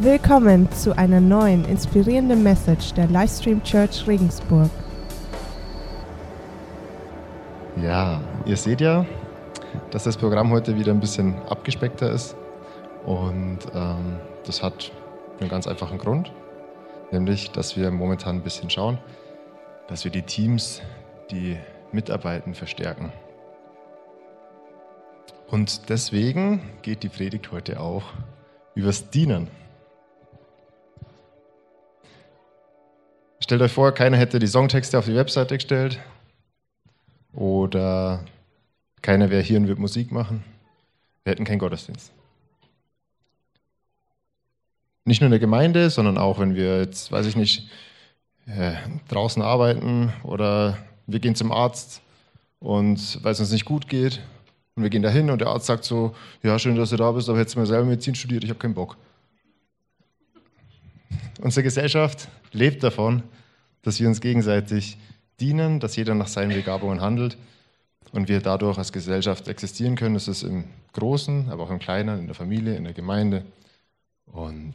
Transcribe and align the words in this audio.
Willkommen 0.00 0.70
zu 0.70 0.96
einer 0.96 1.20
neuen 1.20 1.64
inspirierenden 1.64 2.44
Message 2.44 2.94
der 2.94 3.08
Livestream 3.08 3.60
Church 3.64 4.06
Regensburg. 4.06 4.70
Ja, 7.82 8.20
ihr 8.46 8.56
seht 8.56 8.80
ja, 8.80 9.04
dass 9.90 10.04
das 10.04 10.16
Programm 10.16 10.52
heute 10.52 10.76
wieder 10.76 10.92
ein 10.92 11.00
bisschen 11.00 11.34
abgespeckter 11.48 12.12
ist. 12.12 12.36
Und 13.06 13.58
ähm, 13.74 14.20
das 14.46 14.62
hat 14.62 14.92
einen 15.40 15.50
ganz 15.50 15.66
einfachen 15.66 15.98
Grund, 15.98 16.32
nämlich, 17.10 17.50
dass 17.50 17.76
wir 17.76 17.90
momentan 17.90 18.36
ein 18.36 18.42
bisschen 18.42 18.70
schauen, 18.70 18.98
dass 19.88 20.04
wir 20.04 20.12
die 20.12 20.22
Teams, 20.22 20.80
die 21.32 21.56
mitarbeiten, 21.90 22.54
verstärken. 22.54 23.12
Und 25.50 25.88
deswegen 25.88 26.60
geht 26.82 27.02
die 27.02 27.08
Predigt 27.08 27.50
heute 27.50 27.80
auch 27.80 28.04
übers 28.76 29.10
Dienen. 29.10 29.48
Stellt 33.48 33.62
euch 33.62 33.72
vor, 33.72 33.92
keiner 33.92 34.18
hätte 34.18 34.38
die 34.38 34.46
Songtexte 34.46 34.98
auf 34.98 35.06
die 35.06 35.14
Webseite 35.14 35.56
gestellt 35.56 35.98
oder 37.32 38.22
keiner 39.00 39.30
wäre 39.30 39.40
hier 39.40 39.56
und 39.56 39.68
wird 39.68 39.78
Musik 39.78 40.12
machen. 40.12 40.44
Wir 41.24 41.30
hätten 41.30 41.46
keinen 41.46 41.58
Gottesdienst. 41.58 42.12
Nicht 45.06 45.22
nur 45.22 45.28
in 45.28 45.30
der 45.30 45.40
Gemeinde, 45.40 45.88
sondern 45.88 46.18
auch, 46.18 46.38
wenn 46.38 46.56
wir 46.56 46.80
jetzt, 46.80 47.10
weiß 47.10 47.24
ich 47.24 47.36
nicht, 47.36 47.70
äh, 48.44 48.74
draußen 49.08 49.40
arbeiten 49.40 50.12
oder 50.24 50.76
wir 51.06 51.18
gehen 51.18 51.34
zum 51.34 51.50
Arzt 51.50 52.02
und 52.58 53.24
weil 53.24 53.32
es 53.32 53.40
uns 53.40 53.50
nicht 53.50 53.64
gut 53.64 53.88
geht 53.88 54.20
und 54.76 54.82
wir 54.82 54.90
gehen 54.90 55.00
dahin 55.00 55.30
und 55.30 55.40
der 55.40 55.48
Arzt 55.48 55.64
sagt 55.64 55.84
so, 55.84 56.14
ja, 56.42 56.58
schön, 56.58 56.76
dass 56.76 56.90
du 56.90 56.96
da 56.96 57.12
bist, 57.12 57.30
aber 57.30 57.38
hättest 57.38 57.56
du 57.56 57.60
mal 57.60 57.66
selber 57.66 57.86
Medizin 57.86 58.14
studiert, 58.14 58.44
ich 58.44 58.50
habe 58.50 58.60
keinen 58.60 58.74
Bock. 58.74 58.98
Unsere 61.40 61.62
Gesellschaft 61.62 62.28
lebt 62.52 62.82
davon, 62.82 63.22
dass 63.82 64.00
wir 64.00 64.08
uns 64.08 64.20
gegenseitig 64.20 64.98
dienen, 65.40 65.80
dass 65.80 65.96
jeder 65.96 66.14
nach 66.14 66.28
seinen 66.28 66.52
Begabungen 66.52 67.00
handelt 67.00 67.36
und 68.12 68.28
wir 68.28 68.40
dadurch 68.40 68.78
als 68.78 68.92
Gesellschaft 68.92 69.48
existieren 69.48 69.96
können. 69.96 70.14
Das 70.14 70.28
ist 70.28 70.42
im 70.42 70.64
Großen, 70.92 71.48
aber 71.50 71.64
auch 71.64 71.70
im 71.70 71.78
Kleinen, 71.78 72.18
in 72.20 72.26
der 72.26 72.34
Familie, 72.34 72.76
in 72.76 72.84
der 72.84 72.92
Gemeinde. 72.92 73.44
Und 74.26 74.74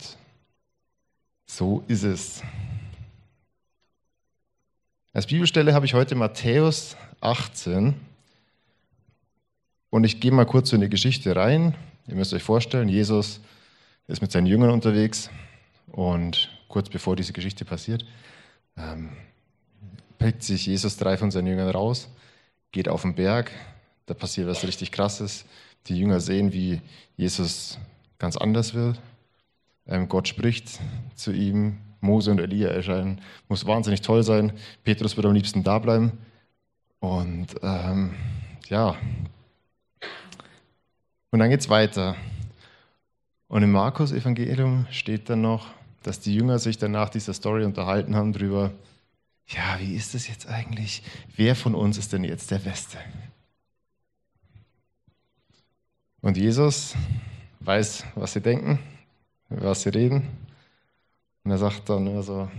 so 1.45 1.83
ist 1.87 2.03
es. 2.03 2.41
Als 5.11 5.27
Bibelstelle 5.27 5.73
habe 5.73 5.85
ich 5.85 5.93
heute 5.93 6.15
Matthäus 6.15 6.95
18. 7.21 7.93
Und 9.89 10.03
ich 10.05 10.19
gehe 10.19 10.31
mal 10.31 10.45
kurz 10.45 10.73
in 10.73 10.81
die 10.81 10.89
Geschichte 10.89 11.35
rein. 11.35 11.75
Ihr 12.07 12.15
müsst 12.15 12.33
euch 12.33 12.41
vorstellen, 12.41 12.89
Jesus 12.89 13.39
ist 14.07 14.21
mit 14.21 14.31
seinen 14.31 14.47
Jüngern 14.47 14.71
unterwegs 14.71 15.29
und 15.93 16.49
kurz 16.67 16.89
bevor 16.89 17.15
diese 17.15 17.31
Geschichte 17.31 17.63
passiert, 17.63 18.05
ähm, 18.75 19.11
pickt 20.17 20.43
sich 20.43 20.65
Jesus 20.65 20.97
drei 20.97 21.15
von 21.15 21.31
seinen 21.31 21.47
Jüngern 21.47 21.69
raus, 21.69 22.09
geht 22.71 22.89
auf 22.89 23.03
den 23.03 23.15
Berg, 23.15 23.51
da 24.07 24.13
passiert 24.13 24.47
was 24.47 24.65
richtig 24.67 24.91
Krasses. 24.91 25.45
Die 25.87 25.97
Jünger 25.97 26.19
sehen, 26.19 26.51
wie 26.51 26.81
Jesus 27.15 27.77
ganz 28.19 28.37
anders 28.37 28.73
wird. 28.73 28.99
Ähm, 29.85 30.09
Gott 30.09 30.27
spricht 30.27 30.79
zu 31.15 31.31
ihm, 31.31 31.77
Mose 32.01 32.31
und 32.31 32.39
Elia 32.39 32.69
erscheinen, 32.69 33.21
muss 33.47 33.65
wahnsinnig 33.65 34.01
toll 34.01 34.23
sein. 34.23 34.53
Petrus 34.83 35.15
wird 35.15 35.25
am 35.25 35.33
liebsten 35.33 35.63
da 35.63 35.79
bleiben. 35.79 36.11
Und 36.99 37.47
ähm, 37.61 38.15
ja, 38.69 38.95
und 41.33 41.39
dann 41.39 41.49
geht 41.49 41.61
es 41.61 41.69
weiter. 41.69 42.15
Und 43.47 43.63
im 43.63 43.71
Markus-Evangelium 43.71 44.85
steht 44.91 45.31
dann 45.31 45.41
noch, 45.41 45.65
dass 46.03 46.19
die 46.19 46.35
Jünger 46.35 46.59
sich 46.59 46.77
danach 46.77 47.09
dieser 47.09 47.33
Story 47.33 47.65
unterhalten 47.65 48.15
haben 48.15 48.33
darüber, 48.33 48.71
ja, 49.47 49.77
wie 49.79 49.95
ist 49.95 50.15
es 50.15 50.27
jetzt 50.27 50.47
eigentlich? 50.47 51.03
Wer 51.35 51.55
von 51.55 51.75
uns 51.75 51.97
ist 51.97 52.13
denn 52.13 52.23
jetzt 52.23 52.51
der 52.51 52.59
Beste? 52.59 52.97
Und 56.21 56.37
Jesus 56.37 56.95
weiß, 57.59 58.05
was 58.15 58.33
sie 58.33 58.41
denken, 58.41 58.79
was 59.49 59.83
sie 59.83 59.89
reden. 59.89 60.29
Und 61.43 61.51
er 61.51 61.57
sagt 61.57 61.89
dann 61.89 62.07
immer 62.07 62.23
so, 62.23 62.49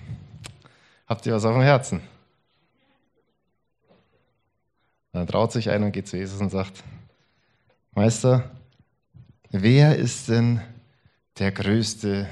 habt 1.07 1.25
ihr 1.27 1.35
was 1.35 1.45
auf 1.45 1.55
dem 1.55 1.63
Herzen? 1.63 2.03
Dann 5.13 5.27
traut 5.27 5.53
sich 5.53 5.71
einer 5.71 5.87
und 5.87 5.93
geht 5.93 6.09
zu 6.09 6.17
Jesus 6.17 6.41
und 6.41 6.51
sagt, 6.51 6.85
Meister, 7.93 8.51
wer 9.51 9.97
ist 9.97 10.29
denn 10.29 10.61
der 11.39 11.53
Größte 11.53 12.29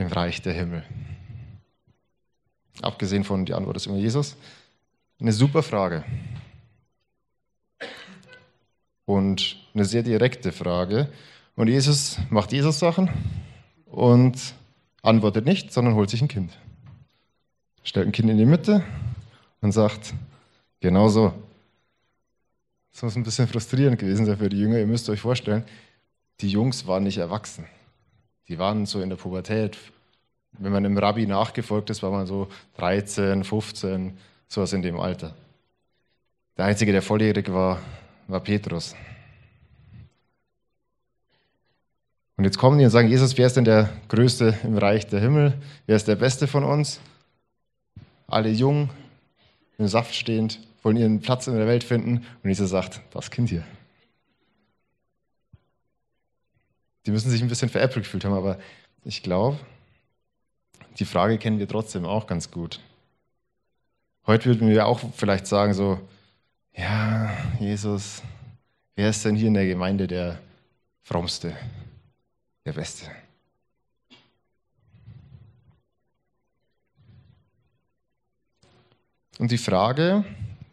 im 0.00 0.08
Reich 0.08 0.42
der 0.42 0.54
Himmel? 0.54 0.82
Abgesehen 2.82 3.24
von 3.24 3.44
die 3.44 3.54
Antwort 3.54 3.76
ist 3.76 3.86
immer 3.86 3.96
Jesus. 3.96 4.36
Eine 5.20 5.32
super 5.32 5.62
Frage. 5.62 6.04
Und 9.04 9.56
eine 9.74 9.84
sehr 9.84 10.02
direkte 10.02 10.52
Frage. 10.52 11.08
Und 11.56 11.68
Jesus 11.68 12.18
macht 12.30 12.52
Jesus 12.52 12.78
Sachen 12.78 13.10
und 13.86 14.54
antwortet 15.02 15.44
nicht, 15.44 15.72
sondern 15.72 15.94
holt 15.94 16.08
sich 16.08 16.22
ein 16.22 16.28
Kind. 16.28 16.56
Stellt 17.82 18.06
ein 18.06 18.12
Kind 18.12 18.30
in 18.30 18.38
die 18.38 18.46
Mitte 18.46 18.82
und 19.60 19.72
sagt, 19.72 20.14
genau 20.80 21.08
so. 21.08 21.34
Das 22.92 23.02
muss 23.02 23.16
ein 23.16 23.24
bisschen 23.24 23.48
frustrierend 23.48 23.98
gewesen 23.98 24.26
sein 24.26 24.38
für 24.38 24.48
die 24.48 24.58
Jünger. 24.58 24.78
Ihr 24.78 24.86
müsst 24.86 25.08
euch 25.10 25.20
vorstellen, 25.20 25.64
die 26.40 26.48
Jungs 26.48 26.86
waren 26.86 27.02
nicht 27.02 27.18
erwachsen. 27.18 27.66
Die 28.50 28.58
waren 28.58 28.84
so 28.84 29.00
in 29.00 29.08
der 29.08 29.16
Pubertät. 29.16 29.78
Wenn 30.58 30.72
man 30.72 30.84
einem 30.84 30.98
Rabbi 30.98 31.24
nachgefolgt 31.24 31.88
ist, 31.88 32.02
war 32.02 32.10
man 32.10 32.26
so 32.26 32.48
13, 32.78 33.44
15, 33.44 34.18
sowas 34.48 34.72
in 34.72 34.82
dem 34.82 34.98
Alter. 34.98 35.36
Der 36.58 36.64
Einzige, 36.64 36.90
der 36.90 37.00
volljährig 37.00 37.52
war, 37.52 37.80
war 38.26 38.40
Petrus. 38.40 38.96
Und 42.36 42.44
jetzt 42.44 42.58
kommen 42.58 42.78
die 42.78 42.84
und 42.84 42.90
sagen, 42.90 43.08
Jesus, 43.08 43.38
wer 43.38 43.46
ist 43.46 43.56
denn 43.56 43.64
der 43.64 43.88
Größte 44.08 44.58
im 44.64 44.76
Reich 44.76 45.06
der 45.06 45.20
Himmel? 45.20 45.54
Wer 45.86 45.94
ist 45.94 46.08
der 46.08 46.16
Beste 46.16 46.48
von 46.48 46.64
uns? 46.64 46.98
Alle 48.26 48.50
jung, 48.50 48.90
im 49.78 49.86
Saft 49.86 50.14
stehend, 50.14 50.58
wollen 50.82 50.96
ihren 50.96 51.20
Platz 51.20 51.46
in 51.46 51.54
der 51.54 51.68
Welt 51.68 51.84
finden. 51.84 52.26
Und 52.42 52.48
Jesus 52.48 52.70
sagt, 52.70 53.00
das 53.12 53.30
Kind 53.30 53.48
hier. 53.48 53.64
Die 57.06 57.10
müssen 57.10 57.30
sich 57.30 57.42
ein 57.42 57.48
bisschen 57.48 57.68
veräppelt 57.68 58.04
gefühlt 58.04 58.24
haben, 58.24 58.34
aber 58.34 58.58
ich 59.04 59.22
glaube, 59.22 59.58
die 60.98 61.04
Frage 61.04 61.38
kennen 61.38 61.58
wir 61.58 61.68
trotzdem 61.68 62.04
auch 62.04 62.26
ganz 62.26 62.50
gut. 62.50 62.80
Heute 64.26 64.46
würden 64.46 64.68
wir 64.68 64.86
auch 64.86 65.00
vielleicht 65.14 65.46
sagen 65.46 65.72
so, 65.72 65.98
ja, 66.74 67.30
Jesus, 67.58 68.22
wer 68.96 69.10
ist 69.10 69.24
denn 69.24 69.36
hier 69.36 69.48
in 69.48 69.54
der 69.54 69.66
Gemeinde 69.66 70.06
der 70.06 70.38
Frommste? 71.02 71.56
der 72.64 72.72
Beste. 72.72 73.10
Und 79.38 79.50
die 79.50 79.58
Frage 79.58 80.24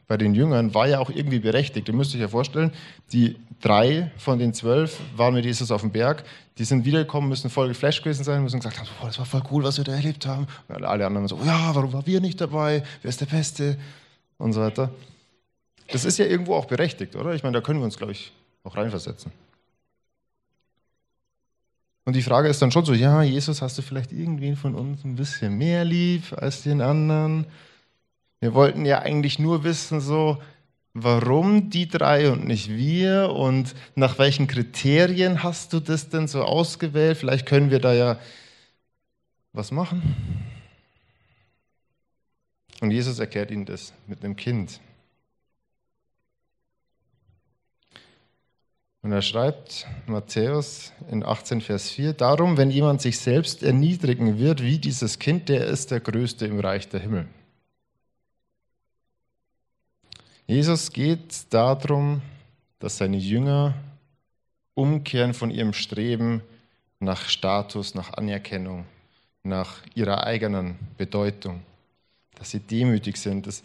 bei 0.07 0.15
den 0.15 0.33
Jüngern 0.33 0.73
war 0.73 0.87
ja 0.87 0.99
auch 0.99 1.09
irgendwie 1.09 1.39
berechtigt. 1.39 1.87
Ihr 1.89 1.93
müsst 1.93 2.15
euch 2.15 2.21
ja 2.21 2.29
vorstellen, 2.29 2.71
die 3.11 3.35
drei 3.59 4.11
von 4.17 4.39
den 4.39 4.53
zwölf 4.53 4.99
waren 5.15 5.33
mit 5.33 5.43
Jesus 5.43 5.69
auf 5.69 5.81
dem 5.81 5.91
Berg. 5.91 6.23
Die 6.57 6.63
sind 6.63 6.85
wiedergekommen, 6.85 7.29
müssen 7.29 7.49
voll 7.49 7.67
geflasht 7.67 8.03
gewesen 8.03 8.23
sein, 8.23 8.41
müssen 8.41 8.59
gesagt 8.59 8.79
haben, 8.79 8.87
das 9.03 9.19
war 9.19 9.25
voll 9.25 9.43
cool, 9.51 9.63
was 9.63 9.77
wir 9.77 9.83
da 9.83 9.93
erlebt 9.93 10.25
haben. 10.25 10.47
Und 10.69 10.83
alle 10.85 11.05
anderen 11.05 11.27
so, 11.27 11.37
ja, 11.45 11.75
warum 11.75 11.91
waren 11.91 12.05
wir 12.05 12.21
nicht 12.21 12.39
dabei? 12.39 12.83
Wer 13.01 13.09
ist 13.09 13.19
der 13.19 13.25
Beste? 13.25 13.77
Und 14.37 14.53
so 14.53 14.61
weiter. 14.61 14.91
Das 15.91 16.05
ist 16.05 16.17
ja 16.19 16.25
irgendwo 16.25 16.55
auch 16.55 16.65
berechtigt, 16.65 17.15
oder? 17.15 17.33
Ich 17.33 17.43
meine, 17.43 17.57
da 17.57 17.61
können 17.61 17.79
wir 17.79 17.85
uns, 17.85 17.97
glaube 17.97 18.11
ich, 18.11 18.31
auch 18.63 18.75
reinversetzen. 18.77 19.31
Und 22.05 22.15
die 22.15 22.21
Frage 22.21 22.47
ist 22.47 22.61
dann 22.61 22.71
schon 22.71 22.85
so, 22.85 22.93
ja, 22.93 23.21
Jesus, 23.23 23.61
hast 23.61 23.77
du 23.77 23.81
vielleicht 23.81 24.13
irgendwen 24.13 24.55
von 24.55 24.75
uns 24.75 25.03
ein 25.03 25.15
bisschen 25.15 25.57
mehr 25.57 25.83
lieb 25.83 26.23
als 26.37 26.63
den 26.63 26.81
anderen? 26.81 27.45
Wir 28.39 28.53
wollten 28.53 28.85
ja 28.85 28.99
eigentlich 28.99 29.39
nur 29.39 29.63
wissen, 29.63 29.99
so, 29.99 30.41
warum 30.93 31.69
die 31.69 31.87
drei 31.87 32.31
und 32.31 32.45
nicht 32.45 32.69
wir 32.69 33.31
und 33.31 33.75
nach 33.95 34.19
welchen 34.19 34.47
Kriterien 34.47 35.43
hast 35.43 35.73
du 35.73 35.79
das 35.79 36.09
denn 36.09 36.27
so 36.27 36.43
ausgewählt? 36.43 37.17
Vielleicht 37.17 37.45
können 37.45 37.71
wir 37.71 37.79
da 37.79 37.93
ja 37.93 38.19
was 39.53 39.71
machen. 39.71 40.45
Und 42.79 42.91
Jesus 42.91 43.17
erklärt 43.19 43.49
ihnen 43.49 43.65
das 43.65 43.93
mit 44.05 44.23
einem 44.23 44.35
Kind. 44.35 44.79
Und 49.01 49.11
er 49.11 49.21
schreibt, 49.21 49.87
Matthäus 50.05 50.91
in 51.09 51.23
18, 51.23 51.61
Vers 51.61 51.89
4, 51.89 52.13
darum, 52.13 52.57
wenn 52.57 52.69
jemand 52.69 53.01
sich 53.01 53.19
selbst 53.19 53.63
erniedrigen 53.63 54.37
wird 54.37 54.61
wie 54.61 54.79
dieses 54.79 55.17
Kind, 55.17 55.49
der 55.49 55.65
ist 55.65 55.91
der 55.91 56.01
Größte 56.01 56.45
im 56.45 56.59
Reich 56.59 56.89
der 56.89 56.99
Himmel. 56.99 57.27
Jesus 60.47 60.93
geht 60.93 61.45
darum, 61.49 62.21
dass 62.79 62.97
seine 62.97 63.17
Jünger 63.17 63.73
umkehren 64.75 65.33
von 65.33 65.51
ihrem 65.51 65.73
Streben, 65.73 66.41
nach 66.99 67.29
Status, 67.29 67.93
nach 67.95 68.13
Anerkennung, 68.13 68.85
nach 69.43 69.81
ihrer 69.93 70.23
eigenen 70.23 70.75
Bedeutung, 70.97 71.61
dass 72.35 72.51
sie 72.51 72.59
demütig 72.59 73.17
sind. 73.17 73.45
Es 73.45 73.61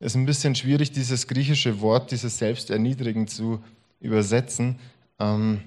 ist 0.00 0.14
ein 0.14 0.26
bisschen 0.26 0.54
schwierig, 0.54 0.90
dieses 0.92 1.26
griechische 1.26 1.80
Wort, 1.80 2.10
dieses 2.10 2.38
Selbsterniedrigen 2.38 3.28
zu 3.28 3.62
übersetzen, 4.00 4.78
ähm, 5.18 5.62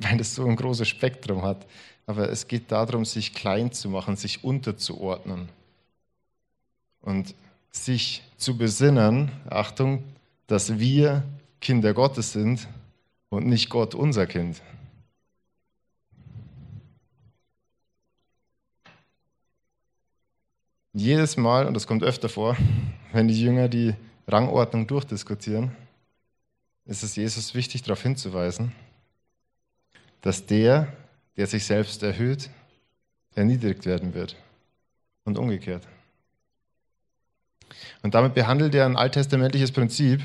weil 0.00 0.20
es 0.20 0.34
so 0.34 0.44
ein 0.44 0.56
großes 0.56 0.88
Spektrum 0.88 1.42
hat. 1.42 1.66
Aber 2.06 2.28
es 2.28 2.48
geht 2.48 2.70
darum, 2.72 3.04
sich 3.04 3.32
klein 3.32 3.72
zu 3.72 3.88
machen, 3.88 4.16
sich 4.16 4.42
unterzuordnen 4.44 5.48
und 7.00 7.34
sich 7.70 8.22
zu 8.42 8.58
besinnen, 8.58 9.30
Achtung, 9.48 10.04
dass 10.46 10.78
wir 10.78 11.22
Kinder 11.60 11.94
Gottes 11.94 12.32
sind 12.32 12.68
und 13.28 13.46
nicht 13.46 13.70
Gott 13.70 13.94
unser 13.94 14.26
Kind. 14.26 14.60
Jedes 20.92 21.38
Mal, 21.38 21.66
und 21.66 21.74
das 21.74 21.86
kommt 21.86 22.02
öfter 22.02 22.28
vor, 22.28 22.56
wenn 23.12 23.28
die 23.28 23.40
Jünger 23.40 23.68
die 23.68 23.94
Rangordnung 24.28 24.86
durchdiskutieren, 24.86 25.74
ist 26.84 27.02
es 27.02 27.16
Jesus 27.16 27.54
wichtig, 27.54 27.82
darauf 27.82 28.02
hinzuweisen, 28.02 28.72
dass 30.20 30.44
der, 30.46 30.92
der 31.36 31.46
sich 31.46 31.64
selbst 31.64 32.02
erhöht, 32.02 32.50
erniedrigt 33.34 33.86
werden 33.86 34.12
wird 34.12 34.36
und 35.24 35.38
umgekehrt. 35.38 35.86
Und 38.02 38.14
damit 38.14 38.34
behandelt 38.34 38.74
er 38.74 38.86
ein 38.86 38.96
alttestamentliches 38.96 39.72
Prinzip, 39.72 40.20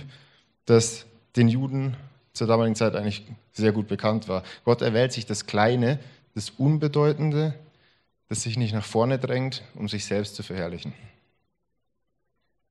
das 0.65 1.05
den 1.35 1.47
Juden 1.47 1.95
zur 2.33 2.47
damaligen 2.47 2.75
Zeit 2.75 2.95
eigentlich 2.95 3.23
sehr 3.51 3.71
gut 3.71 3.87
bekannt 3.87 4.27
war. 4.27 4.43
Gott 4.63 4.81
erwählt 4.81 5.11
sich 5.13 5.25
das 5.25 5.45
Kleine, 5.45 5.99
das 6.35 6.51
Unbedeutende, 6.51 7.53
das 8.29 8.43
sich 8.43 8.57
nicht 8.57 8.73
nach 8.73 8.85
vorne 8.85 9.17
drängt, 9.17 9.63
um 9.75 9.87
sich 9.87 10.05
selbst 10.05 10.35
zu 10.35 10.43
verherrlichen. 10.43 10.93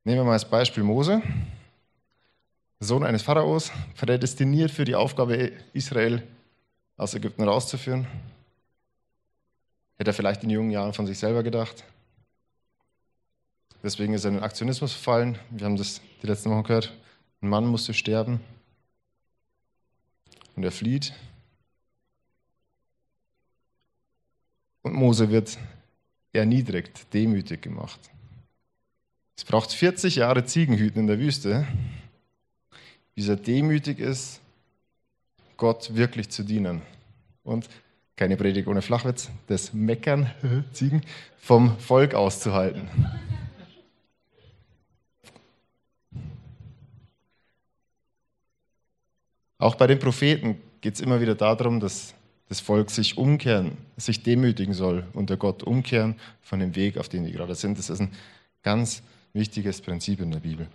Nehmen 0.04 0.18
wir 0.18 0.24
mal 0.24 0.34
als 0.34 0.44
Beispiel 0.44 0.84
Mose, 0.84 1.20
Sohn 2.78 3.04
eines 3.04 3.22
Pharaos, 3.22 3.72
prädestiniert 3.96 4.70
für 4.70 4.84
die 4.84 4.94
Aufgabe, 4.94 5.52
Israel 5.72 6.22
aus 6.96 7.14
Ägypten 7.14 7.42
rauszuführen. 7.42 8.06
Hätte 9.96 10.10
er 10.10 10.14
vielleicht 10.14 10.44
in 10.44 10.50
jungen 10.50 10.70
Jahren 10.70 10.92
von 10.92 11.06
sich 11.06 11.18
selber 11.18 11.42
gedacht. 11.42 11.84
Deswegen 13.82 14.14
ist 14.14 14.24
er 14.24 14.30
in 14.30 14.34
den 14.36 14.44
Aktionismus 14.44 14.92
verfallen. 14.92 15.38
Wir 15.50 15.66
haben 15.66 15.76
das 15.76 16.00
die 16.22 16.26
letzten 16.26 16.50
Wochen 16.50 16.62
gehört. 16.62 16.92
Ein 17.40 17.48
Mann 17.48 17.66
musste 17.66 17.94
sterben. 17.94 18.40
Und 20.56 20.64
er 20.64 20.72
flieht. 20.72 21.12
Und 24.82 24.94
Mose 24.94 25.30
wird 25.30 25.58
erniedrigt, 26.32 27.12
demütig 27.12 27.62
gemacht. 27.62 28.00
Es 29.36 29.44
braucht 29.44 29.72
40 29.72 30.16
Jahre 30.16 30.44
Ziegenhüten 30.44 31.00
in 31.00 31.06
der 31.06 31.18
Wüste, 31.18 31.66
bis 33.14 33.28
er 33.28 33.36
demütig 33.36 33.98
ist, 33.98 34.40
Gott 35.56 35.94
wirklich 35.94 36.30
zu 36.30 36.42
dienen. 36.42 36.82
Und 37.42 37.68
keine 38.16 38.36
Predigt 38.36 38.66
ohne 38.66 38.80
Flachwitz, 38.80 39.30
das 39.46 39.74
Meckern, 39.74 40.30
Ziegen, 40.72 41.02
vom 41.36 41.78
Volk 41.78 42.14
auszuhalten. 42.14 42.88
Auch 49.66 49.74
bei 49.74 49.88
den 49.88 49.98
Propheten 49.98 50.62
geht 50.80 50.94
es 50.94 51.00
immer 51.00 51.20
wieder 51.20 51.34
darum, 51.34 51.80
dass 51.80 52.14
das 52.48 52.60
Volk 52.60 52.88
sich 52.88 53.18
umkehren, 53.18 53.76
sich 53.96 54.22
demütigen 54.22 54.74
soll, 54.74 55.04
unter 55.12 55.36
Gott 55.36 55.64
umkehren 55.64 56.14
von 56.40 56.60
dem 56.60 56.76
Weg, 56.76 56.98
auf 56.98 57.08
dem 57.08 57.24
die 57.24 57.32
gerade 57.32 57.56
sind. 57.56 57.76
Das 57.76 57.90
ist 57.90 57.98
ein 57.98 58.12
ganz 58.62 59.02
wichtiges 59.32 59.80
Prinzip 59.80 60.20
in 60.20 60.30
der 60.30 60.38
Bibel. 60.38 60.68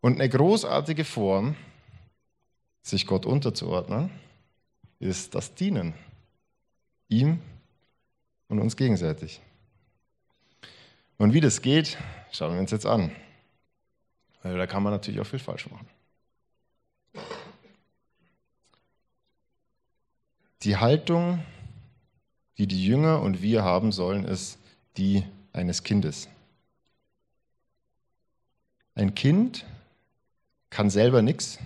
Und 0.00 0.20
eine 0.20 0.28
großartige 0.28 1.04
Form, 1.04 1.54
sich 2.82 3.06
Gott 3.06 3.24
unterzuordnen, 3.24 4.10
ist 4.98 5.36
das 5.36 5.54
Dienen. 5.54 5.94
Ihm 7.08 7.38
und 8.48 8.58
uns 8.58 8.76
gegenseitig. 8.76 9.40
Und 11.16 11.32
wie 11.32 11.40
das 11.40 11.62
geht, 11.62 11.96
schauen 12.32 12.54
wir 12.54 12.60
uns 12.60 12.72
jetzt 12.72 12.86
an. 12.86 13.12
Weil 14.42 14.58
da 14.58 14.66
kann 14.66 14.82
man 14.82 14.92
natürlich 14.92 15.20
auch 15.20 15.26
viel 15.26 15.38
falsch 15.38 15.68
machen. 15.70 15.88
Die 20.62 20.76
Haltung, 20.76 21.44
die 22.58 22.66
die 22.66 22.84
Jünger 22.84 23.20
und 23.20 23.42
wir 23.42 23.64
haben 23.64 23.92
sollen, 23.92 24.24
ist 24.24 24.58
die 24.96 25.24
eines 25.52 25.82
Kindes. 25.82 26.28
Ein 28.94 29.14
Kind 29.14 29.64
kann 30.70 30.90
selber 30.90 31.22
nichts 31.22 31.58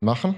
machen, 0.00 0.34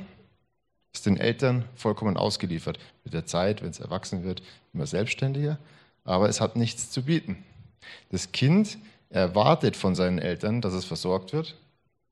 ist 0.92 1.06
den 1.06 1.16
Eltern 1.16 1.64
vollkommen 1.74 2.16
ausgeliefert. 2.16 2.78
Mit 3.04 3.14
der 3.14 3.26
Zeit, 3.26 3.62
wenn 3.62 3.70
es 3.70 3.80
erwachsen 3.80 4.24
wird, 4.24 4.42
immer 4.72 4.86
selbstständiger, 4.86 5.58
aber 6.04 6.28
es 6.28 6.40
hat 6.40 6.56
nichts 6.56 6.90
zu 6.90 7.04
bieten. 7.04 7.44
Das 8.10 8.32
Kind 8.32 8.78
erwartet 9.12 9.76
von 9.76 9.94
seinen 9.94 10.18
Eltern, 10.18 10.60
dass 10.60 10.72
es 10.72 10.84
versorgt 10.84 11.32
wird. 11.32 11.54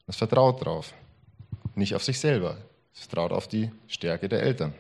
Es 0.07 0.17
vertraut 0.17 0.61
darauf. 0.61 0.93
Nicht 1.75 1.95
auf 1.95 2.05
sich 2.05 2.21
selber. 2.21 2.57
Es 2.95 3.01
vertraut 3.01 3.33
auf 3.33 3.49
die 3.49 3.71
Stärke 3.87 4.29
der 4.29 4.43
Eltern. 4.43 4.75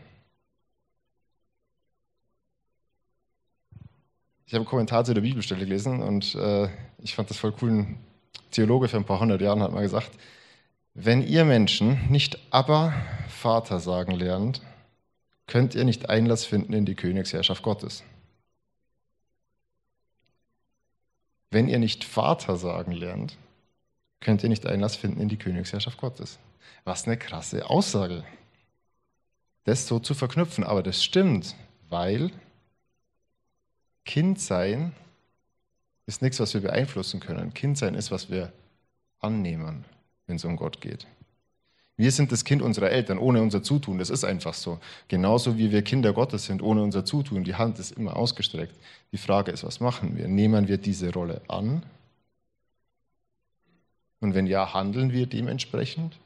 Ich 4.46 4.52
habe 4.52 4.62
einen 4.62 4.68
Kommentar 4.68 5.04
zu 5.04 5.14
der 5.14 5.20
Bibelstelle 5.20 5.60
gelesen 5.60 6.02
und 6.02 6.34
äh, 6.34 6.68
ich 6.98 7.14
fand 7.14 7.30
das 7.30 7.38
voll 7.38 7.54
cool. 7.62 7.70
Ein 7.70 8.04
Theologe 8.50 8.88
für 8.88 8.96
ein 8.96 9.04
paar 9.04 9.20
hundert 9.20 9.40
Jahren 9.40 9.62
hat 9.62 9.72
mal 9.72 9.82
gesagt, 9.82 10.10
wenn 10.92 11.22
ihr 11.22 11.44
Menschen 11.44 12.10
nicht 12.10 12.38
aber 12.50 12.92
Vater 13.28 13.78
sagen 13.78 14.12
lernt, 14.12 14.60
könnt 15.46 15.76
ihr 15.76 15.84
nicht 15.84 16.10
Einlass 16.10 16.44
finden 16.44 16.72
in 16.72 16.84
die 16.84 16.96
Königsherrschaft 16.96 17.62
Gottes. 17.62 18.02
Wenn 21.50 21.68
ihr 21.68 21.78
nicht 21.78 22.04
Vater 22.04 22.56
sagen 22.56 22.92
lernt, 22.92 23.36
könnt 24.20 24.42
ihr 24.42 24.48
nicht 24.48 24.66
Einlass 24.66 24.96
finden 24.96 25.20
in 25.20 25.28
die 25.28 25.36
Königsherrschaft 25.36 25.98
Gottes. 25.98 26.38
Was 26.84 27.06
eine 27.06 27.16
krasse 27.16 27.68
Aussage. 27.68 28.24
Das 29.64 29.86
so 29.86 29.98
zu 29.98 30.14
verknüpfen. 30.14 30.64
Aber 30.64 30.82
das 30.82 31.02
stimmt, 31.02 31.56
weil 31.88 32.30
Kindsein 34.04 34.92
ist 36.06 36.22
nichts, 36.22 36.40
was 36.40 36.54
wir 36.54 36.60
beeinflussen 36.60 37.20
können. 37.20 37.52
Kindsein 37.54 37.94
ist, 37.94 38.10
was 38.10 38.30
wir 38.30 38.52
annehmen, 39.18 39.84
wenn 40.26 40.36
es 40.36 40.44
um 40.44 40.56
Gott 40.56 40.80
geht. 40.80 41.06
Wir 42.00 42.12
sind 42.12 42.32
das 42.32 42.44
Kind 42.46 42.62
unserer 42.62 42.90
Eltern 42.90 43.18
ohne 43.18 43.42
unser 43.42 43.62
Zutun. 43.62 43.98
Das 43.98 44.08
ist 44.08 44.24
einfach 44.24 44.54
so. 44.54 44.80
Genauso 45.08 45.58
wie 45.58 45.70
wir 45.70 45.82
Kinder 45.82 46.14
Gottes 46.14 46.46
sind 46.46 46.62
ohne 46.62 46.82
unser 46.82 47.04
Zutun. 47.04 47.44
Die 47.44 47.56
Hand 47.56 47.78
ist 47.78 47.90
immer 47.90 48.16
ausgestreckt. 48.16 48.74
Die 49.12 49.18
Frage 49.18 49.50
ist, 49.50 49.64
was 49.64 49.80
machen 49.80 50.16
wir? 50.16 50.26
Nehmen 50.26 50.66
wir 50.66 50.78
diese 50.78 51.12
Rolle 51.12 51.42
an? 51.46 51.82
Und 54.20 54.32
wenn 54.32 54.46
ja, 54.46 54.72
handeln 54.72 55.12
wir 55.12 55.26
dementsprechend? 55.26 56.16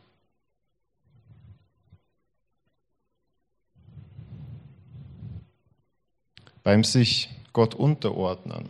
Beim 6.62 6.84
sich 6.84 7.30
Gott 7.52 7.74
unterordnen, 7.74 8.68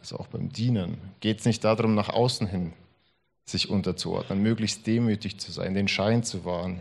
also 0.00 0.18
auch 0.18 0.26
beim 0.26 0.48
Dienen, 0.48 0.98
geht 1.20 1.38
es 1.38 1.44
nicht 1.44 1.62
darum, 1.62 1.94
nach 1.94 2.08
außen 2.08 2.48
hin 2.48 2.72
sich 3.44 3.68
unterzuordnen, 3.68 4.42
möglichst 4.42 4.86
demütig 4.86 5.38
zu 5.38 5.52
sein, 5.52 5.74
den 5.74 5.88
Schein 5.88 6.22
zu 6.22 6.44
wahren. 6.44 6.80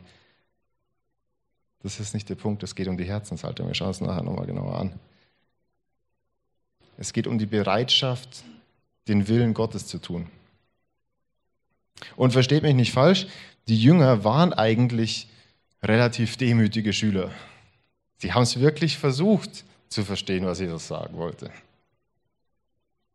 Das 1.82 2.00
ist 2.00 2.13
nicht 2.13 2.29
der 2.29 2.36
Punkt, 2.36 2.63
es 2.63 2.75
geht 2.75 2.88
um 2.88 2.98
die 2.98 3.03
Herzenshaltung. 3.03 3.67
Wir 3.67 3.75
schauen 3.75 3.89
uns 3.89 4.01
nachher 4.01 4.24
nochmal 4.24 4.46
genauer 4.46 4.77
an. 4.77 5.00
Es 6.98 7.12
geht 7.12 7.27
um 7.27 7.38
die 7.38 7.46
Bereitschaft, 7.46 8.43
den 9.08 9.27
Willen 9.27 9.53
Gottes 9.53 9.88
zu 9.88 9.98
tun. 9.98 10.29
Und 12.15 12.32
versteht 12.32 12.63
mich 12.63 12.75
nicht 12.75 12.93
falsch, 12.93 13.27
die 13.67 13.82
Jünger 13.82 14.24
waren 14.24 14.53
eigentlich 14.53 15.27
relativ 15.82 16.38
demütige 16.38 16.93
Schüler. 16.93 17.32
Sie 18.17 18.32
haben 18.34 18.43
es 18.43 18.60
wirklich 18.60 18.98
versucht 18.98 19.65
zu 19.89 20.03
verstehen, 20.03 20.46
was 20.46 20.60
Jesus 20.60 20.88
sagen 20.88 21.17
wollte. 21.17 21.51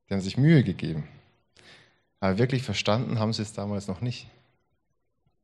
Sie 0.06 0.14
haben 0.14 0.20
sich 0.20 0.36
Mühe 0.36 0.62
gegeben. 0.62 1.08
Aber 2.20 2.38
wirklich 2.38 2.62
verstanden 2.62 3.18
haben 3.18 3.32
sie 3.32 3.42
es 3.42 3.52
damals 3.52 3.86
noch 3.88 4.00
nicht. 4.00 4.28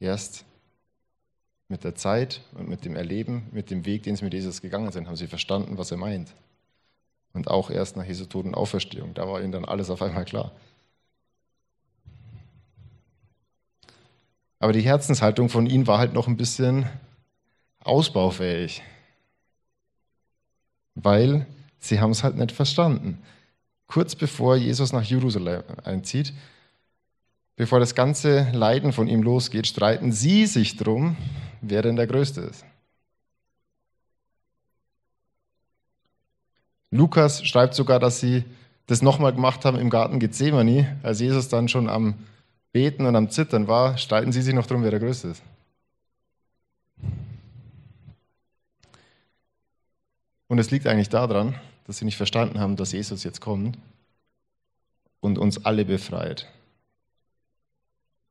Erst 0.00 0.45
mit 1.69 1.85
der 1.85 1.95
Zeit 1.95 2.40
und 2.52 2.69
mit 2.69 2.85
dem 2.85 2.97
Erleben, 2.97 3.47
mit 3.52 3.71
dem 3.71 3.87
Weg, 3.87 4.02
den 4.02 4.16
sie 4.16 4.25
mit 4.25 4.35
Jesus 4.35 4.61
gegangen 4.61 4.93
sind, 4.93 5.07
haben 5.07 5.16
sie 5.16 5.26
verstanden, 5.26 5.78
was 5.78 5.90
er 5.90 5.97
meint. 5.97 6.35
Und 7.33 7.49
auch 7.49 7.71
erst 7.71 7.97
nach 7.97 8.04
Jesu 8.04 8.26
Tod 8.26 8.45
und 8.45 8.54
Auferstehung. 8.54 9.14
Da 9.14 9.26
war 9.26 9.40
ihnen 9.40 9.52
dann 9.52 9.64
alles 9.64 9.90
auf 9.90 10.02
einmal 10.02 10.25
klar. 10.25 10.52
Aber 14.59 14.73
die 14.73 14.83
Herzenshaltung 14.83 15.49
von 15.49 15.66
ihnen 15.66 15.87
war 15.87 15.99
halt 15.99 16.12
noch 16.12 16.28
ein 16.28 16.37
bisschen 16.37 16.88
ausbaufähig. 17.81 18.83
Weil 20.95 21.47
sie 21.78 22.00
haben 22.00 22.12
es 22.12 22.23
halt 22.23 22.37
nicht 22.37 22.52
verstanden. 22.52 23.23
Kurz 23.87 24.14
bevor 24.14 24.57
Jesus 24.57 24.93
nach 24.93 25.02
Jerusalem 25.02 25.64
einzieht, 25.85 26.33
bevor 27.56 27.80
das 27.80 27.94
ganze 27.94 28.50
Leiden 28.52 28.92
von 28.92 29.08
ihm 29.08 29.23
losgeht, 29.23 29.66
streiten 29.66 30.12
sie 30.12 30.46
sich 30.46 30.76
drum, 30.76 31.16
wer 31.61 31.82
denn 31.82 31.96
der 31.96 32.06
Größte 32.06 32.40
ist. 32.40 32.64
Lukas 36.90 37.44
schreibt 37.44 37.75
sogar, 37.75 37.99
dass 37.99 38.20
sie 38.20 38.44
das 38.87 39.02
nochmal 39.02 39.32
gemacht 39.32 39.64
haben 39.64 39.78
im 39.78 39.90
Garten 39.90 40.20
Gethsemane, 40.20 40.96
als 41.02 41.20
Jesus 41.20 41.49
dann 41.49 41.68
schon 41.68 41.88
am 41.88 42.14
Beten 42.73 43.06
und 43.06 43.16
am 43.16 43.30
Zittern 43.30 43.66
war, 43.66 43.99
streiten 43.99 44.32
sie 44.32 44.42
sich 44.42 44.54
noch 44.54 44.66
drum, 44.66 44.82
wer 44.82 44.90
der 44.90 45.00
Größte 45.00 45.28
ist. 45.28 45.42
Und 50.49 50.58
es 50.58 50.70
liegt 50.70 50.87
eigentlich 50.87 51.08
daran, 51.08 51.54
dass 51.87 51.99
sie 51.99 52.04
nicht 52.04 52.16
verstanden 52.16 52.61
haben, 52.61 52.76
dass 52.76 52.92
Jesus 52.92 53.25
jetzt 53.25 53.40
kommt 53.40 53.78
und 55.20 55.38
uns 55.38 55.64
alle 55.64 55.84
befreit. 55.84 56.49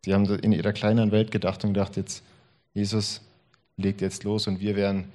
Sie 0.04 0.14
haben 0.14 0.26
in 0.40 0.52
ihrer 0.52 0.74
kleinen 0.74 1.12
Welt 1.12 1.32
gedacht 1.32 1.64
und 1.64 1.74
gedacht, 1.74 1.96
jetzt 1.98 2.24
Jesus 2.74 3.22
legt 3.78 4.02
jetzt 4.02 4.24
los 4.24 4.48
und 4.48 4.60
wir 4.60 4.76
werden 4.76 5.12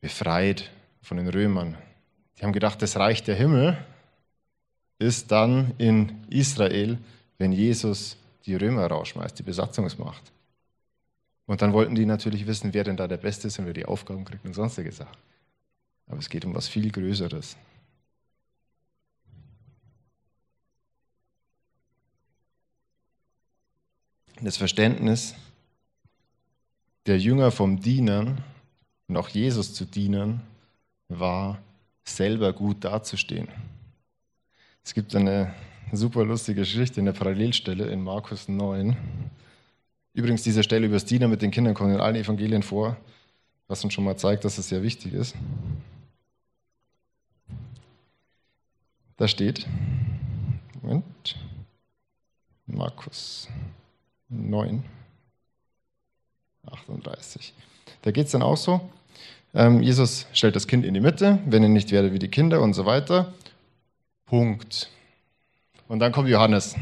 befreit 0.00 0.70
von 1.02 1.16
den 1.16 1.28
Römern. 1.28 1.76
Die 2.38 2.44
haben 2.44 2.52
gedacht, 2.52 2.80
das 2.82 2.96
Reich 2.96 3.22
der 3.22 3.34
Himmel 3.34 3.76
ist 4.98 5.30
dann 5.30 5.72
in 5.78 6.24
Israel, 6.30 6.98
wenn 7.38 7.52
Jesus 7.52 8.16
die 8.46 8.54
Römer 8.54 8.86
rausschmeißt, 8.86 9.38
die 9.38 9.42
Besatzungsmacht. 9.42 10.22
Und 11.46 11.62
dann 11.62 11.72
wollten 11.72 11.94
die 11.94 12.06
natürlich 12.06 12.46
wissen, 12.46 12.74
wer 12.74 12.84
denn 12.84 12.96
da 12.96 13.08
der 13.08 13.16
Beste 13.16 13.48
ist 13.48 13.58
und 13.58 13.66
wer 13.66 13.72
die 13.72 13.86
Aufgaben 13.86 14.24
kriegt 14.24 14.44
und 14.44 14.54
sonstige 14.54 14.92
Sachen. 14.92 15.16
Aber 16.06 16.18
es 16.18 16.28
geht 16.28 16.44
um 16.44 16.54
was 16.54 16.68
viel 16.68 16.90
Größeres. 16.90 17.56
Das 24.40 24.56
Verständnis 24.56 25.34
der 27.06 27.18
Jünger 27.18 27.50
vom 27.50 27.80
Dienen 27.80 28.38
und 29.08 29.16
auch 29.16 29.28
Jesus 29.28 29.74
zu 29.74 29.84
dienen 29.84 30.42
war, 31.08 31.58
selber 32.04 32.52
gut 32.52 32.84
dazustehen. 32.84 33.48
Es 34.84 34.94
gibt 34.94 35.14
eine 35.16 35.52
super 35.92 36.24
lustige 36.24 36.60
Geschichte 36.60 37.00
in 37.00 37.06
der 37.06 37.14
Parallelstelle 37.14 37.90
in 37.90 38.00
Markus 38.00 38.48
9. 38.48 38.96
Übrigens, 40.14 40.42
diese 40.42 40.62
Stelle 40.62 40.86
über 40.86 40.96
das 40.96 41.04
Dienen 41.04 41.30
mit 41.30 41.42
den 41.42 41.50
Kindern 41.50 41.74
kommt 41.74 41.92
in 41.92 42.00
allen 42.00 42.16
Evangelien 42.16 42.62
vor, 42.62 42.96
was 43.66 43.82
uns 43.82 43.92
schon 43.92 44.04
mal 44.04 44.16
zeigt, 44.16 44.44
dass 44.44 44.58
es 44.58 44.68
sehr 44.68 44.82
wichtig 44.82 45.14
ist. 45.14 45.34
Da 49.16 49.26
steht, 49.26 49.66
Moment, 50.80 51.36
Markus 52.66 53.48
9, 54.28 54.82
38. 56.70 57.54
Da 58.02 58.10
geht 58.10 58.26
es 58.26 58.32
dann 58.32 58.42
auch 58.42 58.56
so, 58.56 58.80
ähm, 59.54 59.82
Jesus 59.82 60.26
stellt 60.32 60.56
das 60.56 60.66
Kind 60.66 60.84
in 60.84 60.94
die 60.94 61.00
Mitte, 61.00 61.38
wenn 61.46 61.62
ihr 61.62 61.68
nicht 61.68 61.90
werdet 61.90 62.12
wie 62.12 62.18
die 62.18 62.28
Kinder 62.28 62.60
und 62.60 62.74
so 62.74 62.84
weiter. 62.84 63.32
Punkt. 64.26 64.90
Und 65.88 66.00
dann 66.00 66.12
kommt 66.12 66.28
Johannes. 66.28 66.76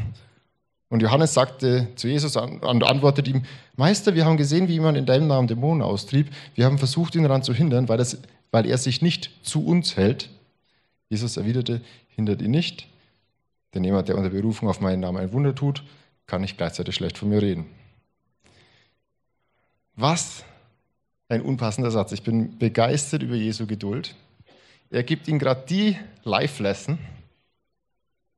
Und 0.89 1.01
Johannes 1.01 1.33
sagte 1.33 1.87
zu 1.95 2.07
Jesus 2.07 2.35
und 2.35 2.83
antwortet 2.83 3.27
ihm, 3.27 3.43
Meister, 3.75 4.15
wir 4.15 4.25
haben 4.25 4.37
gesehen, 4.37 4.67
wie 4.67 4.73
jemand 4.73 4.97
in 4.97 5.05
deinem 5.05 5.27
Namen 5.27 5.47
Dämonen 5.47 5.81
austrieb. 5.81 6.29
Wir 6.55 6.65
haben 6.65 6.77
versucht, 6.77 7.15
ihn 7.15 7.23
daran 7.23 7.43
zu 7.43 7.53
hindern, 7.53 7.89
weil, 7.89 7.97
das, 7.97 8.17
weil 8.51 8.65
er 8.65 8.77
sich 8.77 9.01
nicht 9.01 9.31
zu 9.43 9.65
uns 9.65 9.97
hält. 9.97 10.29
Jesus 11.09 11.37
erwiderte, 11.37 11.81
hindert 12.09 12.41
ihn 12.41 12.51
nicht, 12.51 12.87
denn 13.73 13.83
jemand, 13.83 14.09
der 14.09 14.17
unter 14.17 14.29
Berufung 14.29 14.69
auf 14.69 14.81
meinen 14.81 15.01
Namen 15.01 15.17
ein 15.17 15.31
Wunder 15.31 15.55
tut, 15.55 15.83
kann 16.27 16.41
nicht 16.41 16.57
gleichzeitig 16.57 16.95
schlecht 16.95 17.17
von 17.17 17.29
mir 17.29 17.41
reden. 17.41 17.65
Was 19.95 20.43
ein 21.29 21.41
unpassender 21.41 21.91
Satz. 21.91 22.11
Ich 22.11 22.23
bin 22.23 22.57
begeistert 22.57 23.23
über 23.23 23.35
Jesu 23.35 23.67
Geduld. 23.67 24.15
Er 24.89 25.03
gibt 25.03 25.27
ihm 25.27 25.39
gerade 25.39 25.65
die 25.67 25.97
Life-Lesson 26.23 26.97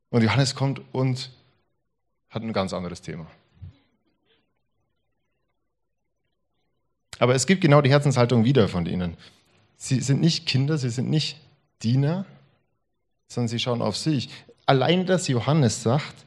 und 0.09 0.23
Johannes 0.23 0.55
kommt 0.55 0.81
und 0.91 1.31
hat 2.29 2.41
ein 2.41 2.53
ganz 2.53 2.73
anderes 2.73 3.01
Thema. 3.01 3.27
Aber 7.19 7.35
es 7.35 7.45
gibt 7.45 7.61
genau 7.61 7.81
die 7.81 7.89
Herzenshaltung 7.89 8.45
wieder 8.45 8.67
von 8.67 8.85
ihnen. 8.85 9.17
Sie 9.77 9.99
sind 9.99 10.21
nicht 10.21 10.45
Kinder, 10.45 10.77
sie 10.77 10.89
sind 10.89 11.09
nicht 11.09 11.39
Diener, 11.83 12.25
sondern 13.27 13.49
sie 13.49 13.59
schauen 13.59 13.81
auf 13.81 13.97
sich. 13.97 14.29
Allein, 14.65 15.05
dass 15.05 15.27
Johannes 15.27 15.83
sagt, 15.83 16.25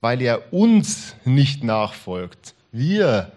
weil 0.00 0.20
er 0.22 0.52
uns 0.52 1.14
nicht 1.24 1.64
nachfolgt. 1.64 2.54
Wir. 2.72 3.32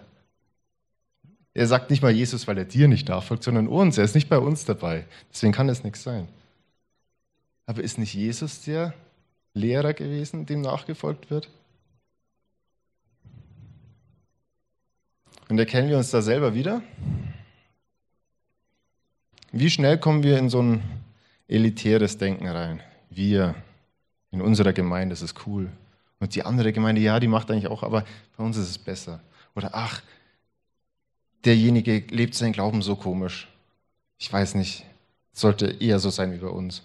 Er 1.54 1.66
sagt 1.66 1.90
nicht 1.90 2.02
mal 2.02 2.12
Jesus, 2.12 2.46
weil 2.46 2.58
er 2.58 2.64
dir 2.64 2.88
nicht 2.88 3.08
nachfolgt, 3.08 3.42
sondern 3.42 3.68
uns. 3.68 3.98
Er 3.98 4.04
ist 4.04 4.14
nicht 4.14 4.28
bei 4.28 4.38
uns 4.38 4.64
dabei. 4.64 5.06
Deswegen 5.32 5.52
kann 5.52 5.68
es 5.68 5.82
nichts 5.82 6.02
sein. 6.02 6.28
Aber 7.66 7.82
ist 7.82 7.98
nicht 7.98 8.14
Jesus 8.14 8.62
der 8.62 8.94
Lehrer 9.54 9.92
gewesen, 9.92 10.46
dem 10.46 10.60
nachgefolgt 10.60 11.30
wird? 11.30 11.50
Und 15.48 15.58
erkennen 15.58 15.88
wir 15.88 15.96
uns 15.96 16.10
da 16.10 16.22
selber 16.22 16.54
wieder? 16.54 16.82
Wie 19.50 19.70
schnell 19.70 19.98
kommen 19.98 20.22
wir 20.22 20.38
in 20.38 20.50
so 20.50 20.62
ein 20.62 20.82
elitäres 21.48 22.18
Denken 22.18 22.46
rein? 22.46 22.82
wir 23.10 23.54
in 24.30 24.40
unserer 24.40 24.72
Gemeinde, 24.72 25.12
das 25.12 25.22
ist 25.22 25.46
cool. 25.46 25.70
Und 26.20 26.34
die 26.34 26.44
andere 26.44 26.72
Gemeinde, 26.72 27.00
ja, 27.00 27.20
die 27.20 27.28
macht 27.28 27.50
eigentlich 27.50 27.68
auch, 27.68 27.82
aber 27.82 28.04
bei 28.36 28.44
uns 28.44 28.56
ist 28.56 28.70
es 28.70 28.78
besser. 28.78 29.20
Oder 29.54 29.70
ach, 29.72 30.02
derjenige 31.44 31.98
lebt 32.10 32.34
seinen 32.34 32.52
Glauben 32.52 32.82
so 32.82 32.96
komisch. 32.96 33.48
Ich 34.18 34.32
weiß 34.32 34.54
nicht, 34.54 34.84
sollte 35.32 35.66
eher 35.66 36.00
so 36.00 36.10
sein 36.10 36.32
wie 36.32 36.38
bei 36.38 36.48
uns. 36.48 36.82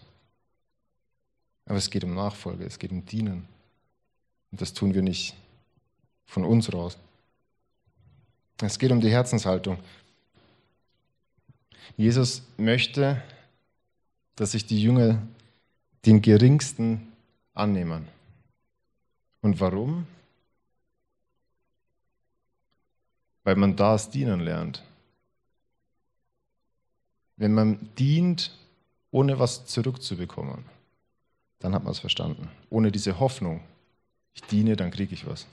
Aber 1.66 1.78
es 1.78 1.90
geht 1.90 2.04
um 2.04 2.14
Nachfolge, 2.14 2.66
es 2.66 2.78
geht 2.78 2.92
um 2.92 3.06
Dienen. 3.06 3.48
Und 4.52 4.62
das 4.62 4.74
tun 4.74 4.94
wir 4.94 5.02
nicht 5.02 5.36
von 6.26 6.46
uns 6.46 6.72
raus. 6.72 6.98
Es 8.62 8.78
geht 8.78 8.92
um 8.92 9.02
die 9.02 9.10
Herzenshaltung. 9.10 9.78
Jesus 11.98 12.44
möchte, 12.58 13.22
dass 14.36 14.52
sich 14.52 14.66
die 14.66 14.82
Jünger 14.82 15.22
den 16.06 16.22
geringsten 16.22 17.12
annehmen. 17.54 18.08
Und 19.44 19.60
warum? 19.60 20.08
Weil 23.44 23.58
man 23.58 23.76
das 23.76 24.10
dienen 24.10 24.40
lernt. 24.40 24.82
Wenn 27.36 27.54
man 27.54 27.90
dient, 28.00 28.58
ohne 29.12 29.38
was 29.40 29.66
zurückzubekommen, 29.66 30.64
dann 31.60 31.76
hat 31.76 31.84
man 31.84 31.92
es 31.92 32.00
verstanden. 32.00 32.50
Ohne 32.70 32.90
diese 32.90 33.20
Hoffnung, 33.20 33.60
ich 34.34 34.44
diene, 34.44 34.78
dann 34.78 34.92
kriege 34.92 35.14
ich 35.14 35.28
was. 35.28 35.46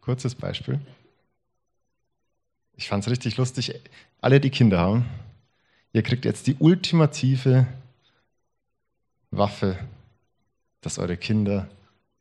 Kurzes 0.00 0.36
Beispiel. 0.36 0.80
Ich 2.78 2.88
fand 2.88 3.04
es 3.04 3.10
richtig 3.10 3.36
lustig. 3.36 3.74
Alle, 4.20 4.38
die 4.38 4.50
Kinder 4.50 4.78
haben, 4.78 5.04
ihr 5.92 6.02
kriegt 6.02 6.24
jetzt 6.24 6.46
die 6.46 6.54
ultimative 6.60 7.66
Waffe, 9.32 9.76
dass 10.80 10.98
eure 10.98 11.16
Kinder 11.16 11.68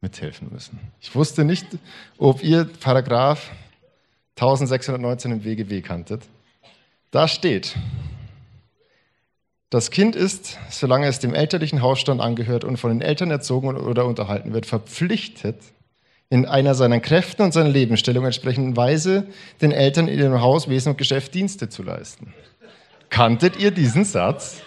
mithelfen 0.01 0.49
müssen. 0.51 0.79
Ich 0.99 1.13
wusste 1.13 1.45
nicht, 1.45 1.65
ob 2.17 2.43
ihr 2.43 2.65
Paragraph 2.65 3.51
1619 4.35 5.31
im 5.31 5.43
WGW 5.43 5.81
kanntet. 5.81 6.23
Da 7.11 7.27
steht, 7.27 7.75
das 9.69 9.91
Kind 9.91 10.15
ist, 10.15 10.57
solange 10.71 11.05
es 11.05 11.19
dem 11.19 11.35
elterlichen 11.35 11.83
Hausstand 11.83 12.19
angehört 12.19 12.63
und 12.63 12.77
von 12.77 12.89
den 12.89 13.01
Eltern 13.01 13.29
erzogen 13.29 13.77
oder 13.77 14.05
unterhalten 14.05 14.53
wird, 14.53 14.65
verpflichtet, 14.65 15.61
in 16.29 16.45
einer 16.45 16.75
seiner 16.75 16.99
Kräften 16.99 17.43
und 17.43 17.53
seiner 17.53 17.69
Lebensstellung 17.69 18.25
entsprechenden 18.25 18.75
Weise 18.75 19.27
den 19.61 19.71
Eltern 19.71 20.07
in 20.07 20.19
ihrem 20.19 20.41
Haus, 20.41 20.67
Wesen 20.67 20.91
und 20.91 20.97
Geschäft 20.97 21.33
Dienste 21.33 21.69
zu 21.69 21.83
leisten. 21.83 22.33
Kanntet 23.09 23.57
ihr 23.57 23.71
diesen 23.71 24.03
Satz? 24.03 24.61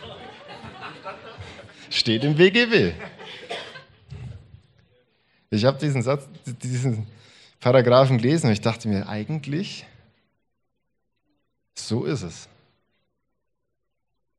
Steht 1.90 2.24
im 2.24 2.38
WGW. 2.38 2.92
Ich 5.50 5.64
habe 5.64 5.78
diesen 5.78 6.02
Satz, 6.02 6.28
diesen 6.62 7.06
Paragraphen 7.58 8.18
gelesen 8.18 8.46
und 8.46 8.52
ich 8.52 8.60
dachte 8.60 8.88
mir, 8.88 9.08
eigentlich, 9.08 9.84
so 11.74 12.04
ist 12.04 12.22
es. 12.22 12.48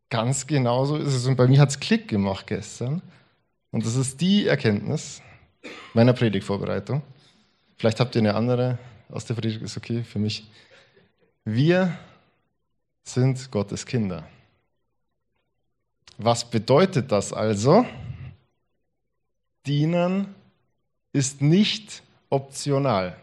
Ganz 0.10 0.48
genau 0.48 0.86
so 0.86 0.98
ist 0.98 1.14
es. 1.14 1.28
Und 1.28 1.36
bei 1.36 1.48
mir 1.48 1.60
hat 1.60 1.70
es 1.70 1.80
Klick 1.80 2.08
gemacht 2.08 2.48
gestern, 2.48 3.02
Und 3.72 3.86
das 3.86 3.96
ist 3.96 4.20
die 4.22 4.48
Erkenntnis 4.48 5.22
meiner 5.94 6.14
Predigtvorbereitung. 6.14 7.02
Vielleicht 7.78 8.00
habt 8.00 8.16
ihr 8.16 8.20
eine 8.22 8.36
andere 8.36 8.78
aus 9.10 9.26
der 9.26 9.34
Predigt, 9.34 9.62
ist 9.62 9.78
okay 9.78 10.04
für 10.04 10.20
mich. 10.20 10.48
Wir 11.44 11.98
sind 13.04 13.52
Gottes 13.52 13.86
Kinder. 13.86 14.28
Was 16.18 16.50
bedeutet 16.50 17.12
das 17.12 17.34
also? 17.34 17.86
Dienen 19.66 20.34
ist 21.14 21.42
nicht 21.42 22.04
optional. 22.30 23.18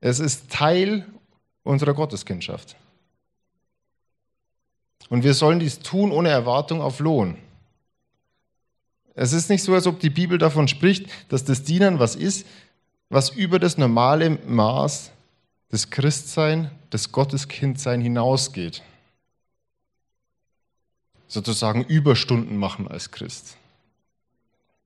Es 0.00 0.18
ist 0.18 0.50
Teil 0.50 1.06
unserer 1.62 1.94
Gotteskindschaft. 1.94 2.76
Und 5.08 5.22
wir 5.22 5.34
sollen 5.34 5.60
dies 5.60 5.78
tun 5.78 6.12
ohne 6.12 6.28
Erwartung 6.28 6.82
auf 6.82 6.98
Lohn. 6.98 7.38
Es 9.14 9.32
ist 9.32 9.48
nicht 9.48 9.62
so, 9.62 9.74
als 9.74 9.86
ob 9.86 10.00
die 10.00 10.10
Bibel 10.10 10.38
davon 10.38 10.66
spricht, 10.66 11.06
dass 11.28 11.44
das 11.44 11.62
Dienen 11.62 11.98
was 12.00 12.16
ist, 12.16 12.46
was 13.08 13.30
über 13.30 13.58
das 13.58 13.78
normale 13.78 14.30
Maß 14.30 15.12
des 15.70 15.90
Christsein, 15.90 16.70
des 16.92 17.12
Gotteskindsein 17.12 18.00
hinausgeht. 18.00 18.82
Sozusagen 21.28 21.84
Überstunden 21.84 22.56
machen 22.56 22.88
als 22.88 23.10
Christ. 23.10 23.56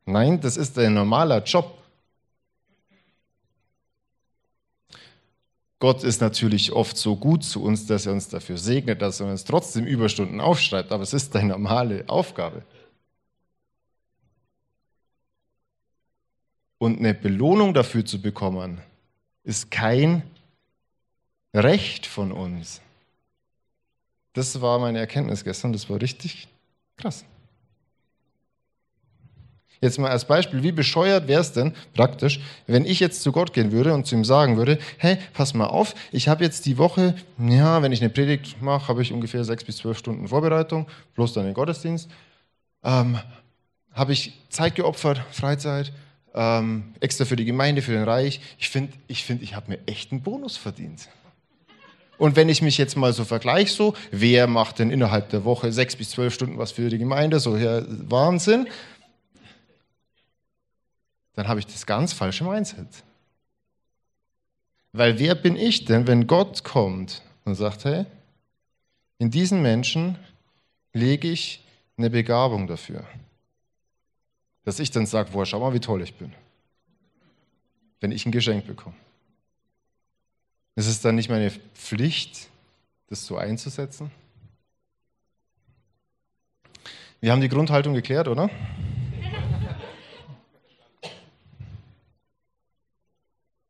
Nein, 0.05 0.41
das 0.41 0.57
ist 0.57 0.79
ein 0.79 0.95
normaler 0.95 1.43
Job. 1.43 1.83
Gott 5.81 6.03
ist 6.03 6.21
natürlich 6.21 6.73
oft 6.73 6.97
so 6.97 7.17
gut 7.17 7.45
zu 7.45 7.63
uns, 7.63 7.87
dass 7.87 8.07
er 8.07 8.13
uns 8.13 8.29
dafür 8.29 8.59
segnet, 8.59 9.01
dass 9.01 9.21
er 9.21 9.27
uns 9.27 9.45
trotzdem 9.45 9.87
Überstunden 9.87 10.41
aufschreibt, 10.41 10.91
aber 10.91 11.03
es 11.03 11.13
ist 11.13 11.37
eine 11.37 11.51
normale 11.51 12.05
Aufgabe. 12.09 12.63
Und 16.79 16.99
eine 16.99 17.15
Belohnung 17.15 17.75
dafür 17.75 18.05
zu 18.05 18.21
bekommen, 18.21 18.81
ist 19.43 19.71
kein 19.71 20.23
Recht 21.55 22.07
von 22.07 22.33
uns. 22.33 22.81
Das 24.33 24.61
war 24.61 24.79
meine 24.79 24.99
Erkenntnis 24.99 25.43
gestern, 25.43 25.73
das 25.73 25.91
war 25.91 26.01
richtig 26.01 26.47
krass. 26.97 27.25
Jetzt 29.81 29.99
mal 29.99 30.11
als 30.11 30.25
Beispiel, 30.27 30.63
wie 30.63 30.73
bescheuert 30.73 31.29
wäre 31.29 31.41
es 31.41 31.53
denn 31.53 31.73
praktisch, 31.95 32.41
wenn 32.67 32.85
ich 32.85 32.99
jetzt 32.99 33.23
zu 33.23 33.31
Gott 33.31 33.53
gehen 33.53 33.71
würde 33.71 33.95
und 33.95 34.07
zu 34.07 34.17
ihm 34.17 34.25
sagen 34.25 34.57
würde, 34.57 34.79
hey, 34.99 35.19
pass 35.35 35.55
mal 35.55 35.67
auf, 35.67 35.95
ich 36.11 36.29
habe 36.29 36.43
jetzt 36.43 36.67
die 36.67 36.79
Woche, 36.79 37.15
ja, 37.39 37.81
wenn 37.81 37.93
ich 37.93 38.01
eine 38.01 38.11
Predigt 38.11 38.61
mache, 38.61 38.89
habe 38.89 39.03
ich 39.03 39.13
ungefähr 39.13 39.45
sechs 39.45 39.63
bis 39.63 39.77
zwölf 39.77 39.99
Stunden 39.99 40.27
Vorbereitung, 40.27 40.89
plus 41.15 41.33
dann 41.33 41.45
den 41.45 41.55
Gottesdienst, 41.55 42.11
ähm, 42.83 43.19
habe 43.93 44.13
ich 44.13 44.33
Zeit 44.49 44.75
geopfert, 44.75 45.23
Freizeit, 45.31 45.93
ähm, 46.35 46.95
extra 47.01 47.25
für 47.25 47.37
die 47.37 47.45
Gemeinde, 47.45 47.83
für 47.83 47.93
den 47.93 48.05
Reich. 48.05 48.41
Ich 48.59 48.69
finde, 48.69 48.93
ich, 49.07 49.25
find, 49.25 49.43
ich 49.43 49.55
habe 49.55 49.71
mir 49.73 49.79
echt 49.87 50.13
einen 50.13 50.23
Bonus 50.23 50.57
verdient. 50.57 51.09
Und 52.19 52.35
wenn 52.35 52.49
ich 52.49 52.63
mich 52.63 52.79
jetzt 52.79 52.97
mal 52.97 53.13
so 53.13 53.25
vergleiche, 53.25 53.73
so, 53.73 53.95
wer 54.11 54.49
macht 54.49 54.81
denn 54.81 54.91
innerhalb 54.91 55.31
der 55.31 55.45
Woche 55.45 55.73
sechs 55.73 55.95
bis 55.95 56.11
zwölf 56.11 56.35
Stunden 56.35 56.59
was 56.59 56.73
für 56.73 56.89
die 56.91 56.99
Gemeinde? 56.99 57.39
So, 57.39 57.57
ja, 57.57 57.83
Wahnsinn 57.87 58.67
dann 61.39 61.47
habe 61.47 61.61
ich 61.61 61.67
das 61.69 61.87
ganz 61.87 62.13
falsche 62.13 62.43
Mindset. 62.43 62.89
Weil 64.93 65.21
wer 65.21 65.37
bin 65.37 65.55
ich 65.55 65.85
denn, 65.85 66.09
wenn 66.09 66.27
Gott 66.27 66.65
kommt 66.65 67.23
und 67.45 67.55
sagt, 67.55 67.85
hey, 67.85 68.07
in 69.19 69.31
diesen 69.31 69.63
Menschen 69.63 70.19
lege 70.93 71.31
ich 71.31 71.65
eine 71.97 72.11
Begabung 72.11 72.67
dafür. 72.67 73.05
Dass 74.69 74.79
ich 74.81 74.91
dann 74.91 75.07
sage, 75.07 75.31
boah, 75.31 75.47
schau 75.47 75.61
mal, 75.61 75.73
wie 75.73 75.81
toll 75.81 76.03
ich 76.03 76.13
bin. 76.13 76.35
Wenn 78.01 78.13
ich 78.13 78.27
ein 78.27 78.33
Geschenk 78.33 78.67
bekomme. 78.67 78.95
Ist 80.75 80.89
es 80.89 81.01
dann 81.01 81.15
nicht 81.15 81.31
meine 81.31 81.51
Pflicht, 81.73 82.51
das 83.07 83.25
so 83.25 83.39
einzusetzen? 83.39 84.11
Wir 87.23 87.33
haben 87.33 87.41
die 87.41 87.49
Grundhaltung 87.49 87.95
geklärt, 87.95 88.29
oder? 88.29 88.51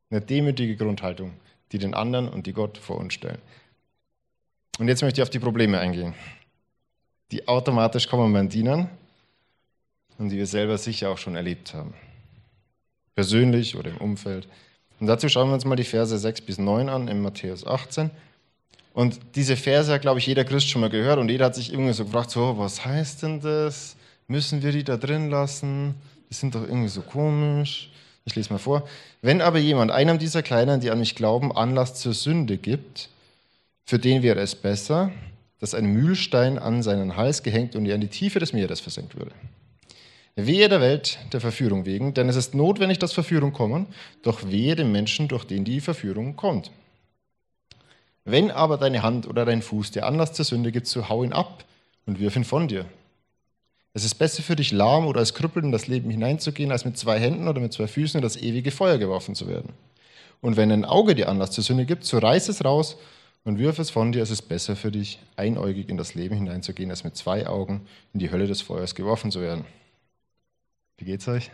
Eine 0.09 0.19
demütige 0.19 0.75
Grundhaltung, 0.75 1.31
die 1.71 1.77
den 1.77 1.93
anderen 1.93 2.27
und 2.27 2.45
die 2.45 2.51
Gott 2.51 2.77
vor 2.77 2.97
uns 2.97 3.13
stellen. 3.13 3.39
Und 4.79 4.89
jetzt 4.89 5.01
möchte 5.01 5.21
ich 5.21 5.23
auf 5.23 5.29
die 5.29 5.39
Probleme 5.39 5.79
eingehen, 5.79 6.13
die 7.31 7.47
automatisch 7.47 8.09
kommen 8.09 8.33
beim 8.33 8.49
Dienen 8.49 8.89
und 10.19 10.29
die 10.29 10.37
wir 10.37 10.45
selber 10.45 10.77
sicher 10.77 11.09
auch 11.09 11.17
schon 11.17 11.35
erlebt 11.35 11.73
haben. 11.73 11.93
Persönlich 13.15 13.75
oder 13.75 13.89
im 13.89 13.97
Umfeld. 13.97 14.47
Und 14.99 15.07
dazu 15.07 15.29
schauen 15.29 15.49
wir 15.49 15.53
uns 15.55 15.65
mal 15.65 15.75
die 15.75 15.83
Verse 15.83 16.15
6 16.15 16.41
bis 16.41 16.59
9 16.59 16.89
an 16.89 17.07
in 17.07 17.21
Matthäus 17.21 17.65
18. 17.65 18.11
Und 18.93 19.19
diese 19.35 19.55
Verse 19.55 19.91
hat, 19.91 20.01
glaube 20.01 20.19
ich, 20.19 20.27
jeder 20.27 20.43
Christ 20.43 20.69
schon 20.69 20.81
mal 20.81 20.89
gehört 20.89 21.19
und 21.19 21.29
jeder 21.29 21.45
hat 21.45 21.55
sich 21.55 21.71
irgendwie 21.71 21.93
so 21.93 22.05
gefragt, 22.05 22.31
so, 22.31 22.57
was 22.57 22.85
heißt 22.85 23.23
denn 23.23 23.39
das? 23.39 23.95
Müssen 24.27 24.61
wir 24.61 24.71
die 24.71 24.83
da 24.83 24.97
drin 24.97 25.29
lassen? 25.29 25.95
Die 26.29 26.33
sind 26.33 26.53
doch 26.53 26.63
irgendwie 26.63 26.89
so 26.89 27.01
komisch. 27.01 27.89
Ich 28.25 28.35
lese 28.35 28.51
mal 28.51 28.59
vor. 28.59 28.87
Wenn 29.21 29.41
aber 29.41 29.57
jemand 29.57 29.91
einem 29.91 30.19
dieser 30.19 30.43
Kleinen, 30.43 30.81
die 30.81 30.91
an 30.91 30.99
mich 30.99 31.15
glauben, 31.15 31.55
Anlass 31.55 31.95
zur 31.95 32.13
Sünde 32.13 32.57
gibt, 32.57 33.09
für 33.85 33.99
den 33.99 34.21
wäre 34.21 34.39
es 34.41 34.53
besser, 34.53 35.11
dass 35.59 35.73
ein 35.73 35.85
Mühlstein 35.85 36.59
an 36.59 36.83
seinen 36.83 37.15
Hals 37.15 37.41
gehängt 37.41 37.75
und 37.75 37.85
er 37.85 37.95
in 37.95 38.01
die 38.01 38.07
Tiefe 38.07 38.39
des 38.39 38.53
Meeres 38.53 38.81
versenkt 38.81 39.17
würde. 39.17 39.31
Wehe 40.45 40.69
der 40.69 40.81
Welt 40.81 41.19
der 41.33 41.41
Verführung 41.41 41.85
wegen, 41.85 42.13
denn 42.13 42.29
es 42.29 42.35
ist 42.35 42.53
notwendig, 42.53 42.99
dass 42.99 43.13
Verführung 43.13 43.53
kommen, 43.53 43.87
doch 44.21 44.49
wehe 44.49 44.75
dem 44.75 44.91
Menschen, 44.91 45.27
durch 45.27 45.45
den 45.45 45.65
die 45.65 45.81
Verführung 45.81 46.35
kommt. 46.35 46.71
Wenn 48.25 48.51
aber 48.51 48.77
deine 48.77 49.01
Hand 49.01 49.27
oder 49.27 49.45
dein 49.45 49.61
Fuß 49.61 49.91
dir 49.91 50.05
Anlass 50.05 50.33
zur 50.33 50.45
Sünde 50.45 50.71
gibt, 50.71 50.87
so 50.87 51.09
hau 51.09 51.23
ihn 51.23 51.33
ab 51.33 51.63
und 52.05 52.19
wirf 52.19 52.35
ihn 52.35 52.43
von 52.43 52.67
dir. 52.67 52.85
Es 53.93 54.03
ist 54.03 54.15
besser 54.15 54.43
für 54.43 54.55
dich, 54.55 54.71
lahm 54.71 55.07
oder 55.07 55.19
als 55.19 55.33
Krüppel 55.33 55.63
in 55.63 55.71
das 55.71 55.87
Leben 55.87 56.11
hineinzugehen, 56.11 56.71
als 56.71 56.85
mit 56.85 56.97
zwei 56.97 57.19
Händen 57.19 57.47
oder 57.47 57.59
mit 57.59 57.73
zwei 57.73 57.87
Füßen 57.87 58.19
in 58.19 58.21
das 58.21 58.37
ewige 58.37 58.71
Feuer 58.71 58.97
geworfen 58.97 59.33
zu 59.33 59.47
werden. 59.47 59.73
Und 60.41 60.57
wenn 60.57 60.71
ein 60.71 60.85
Auge 60.85 61.15
dir 61.15 61.27
Anlass 61.27 61.51
zur 61.51 61.63
Sünde 61.63 61.85
gibt, 61.85 62.05
so 62.05 62.19
reiß 62.19 62.49
es 62.49 62.63
raus 62.63 62.97
und 63.43 63.57
wirf 63.57 63.79
es 63.79 63.89
von 63.89 64.11
dir. 64.11 64.21
Es 64.21 64.29
ist 64.29 64.43
besser 64.43 64.75
für 64.75 64.91
dich, 64.91 65.19
einäugig 65.35 65.89
in 65.89 65.97
das 65.97 66.13
Leben 66.13 66.35
hineinzugehen, 66.35 66.91
als 66.91 67.03
mit 67.03 67.17
zwei 67.17 67.47
Augen 67.47 67.87
in 68.13 68.19
die 68.19 68.31
Hölle 68.31 68.47
des 68.47 68.61
Feuers 68.61 68.95
geworfen 68.95 69.31
zu 69.31 69.41
werden. 69.41 69.65
Wie 70.99 71.05
geht's 71.05 71.27
euch? 71.27 71.49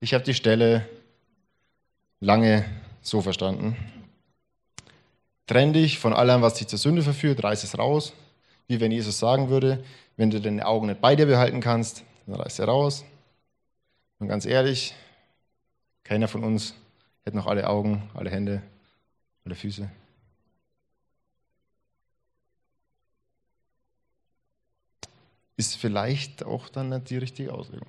Ich 0.00 0.12
habe 0.12 0.24
die 0.24 0.34
Stelle 0.34 0.86
lange 2.20 2.64
so 3.00 3.22
verstanden. 3.22 3.76
Trenn 5.46 5.72
dich 5.72 5.98
von 5.98 6.12
allem, 6.12 6.42
was 6.42 6.54
dich 6.54 6.68
zur 6.68 6.78
Sünde 6.78 7.02
verführt, 7.02 7.42
reiß 7.42 7.64
es 7.64 7.78
raus 7.78 8.12
wie 8.70 8.78
wenn 8.78 8.92
Jesus 8.92 9.18
sagen 9.18 9.50
würde, 9.50 9.82
wenn 10.16 10.30
du 10.30 10.40
deine 10.40 10.64
Augen 10.64 10.86
nicht 10.86 11.00
bei 11.00 11.16
dir 11.16 11.26
behalten 11.26 11.60
kannst, 11.60 12.04
dann 12.26 12.36
reiß 12.36 12.54
sie 12.54 12.64
raus. 12.64 13.04
Und 14.20 14.28
ganz 14.28 14.46
ehrlich, 14.46 14.94
keiner 16.04 16.28
von 16.28 16.44
uns 16.44 16.76
hätte 17.24 17.36
noch 17.36 17.48
alle 17.48 17.68
Augen, 17.68 18.08
alle 18.14 18.30
Hände, 18.30 18.62
alle 19.44 19.56
Füße. 19.56 19.90
Ist 25.60 25.76
vielleicht 25.76 26.42
auch 26.42 26.70
dann 26.70 26.88
nicht 26.88 27.10
die 27.10 27.18
richtige 27.18 27.52
Auslegung. 27.52 27.86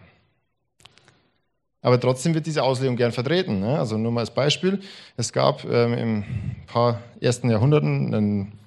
Aber 1.81 1.97
trotzdem 1.97 2.33
wird 2.33 2.45
diese 2.45 2.63
Auslegung 2.63 2.97
gern 2.97 3.13
vertreten. 3.13 3.61
Ne? 3.61 3.79
Also 3.79 3.97
nur 3.97 4.11
mal 4.11 4.19
als 4.19 4.33
Beispiel. 4.33 4.81
Es 5.15 5.31
gab 5.31 5.63
ähm, 5.63 5.93
im 5.93 6.25
paar 6.67 7.01
ersten 7.21 7.49
Jahrhunderten 7.49 8.13
einen 8.13 8.59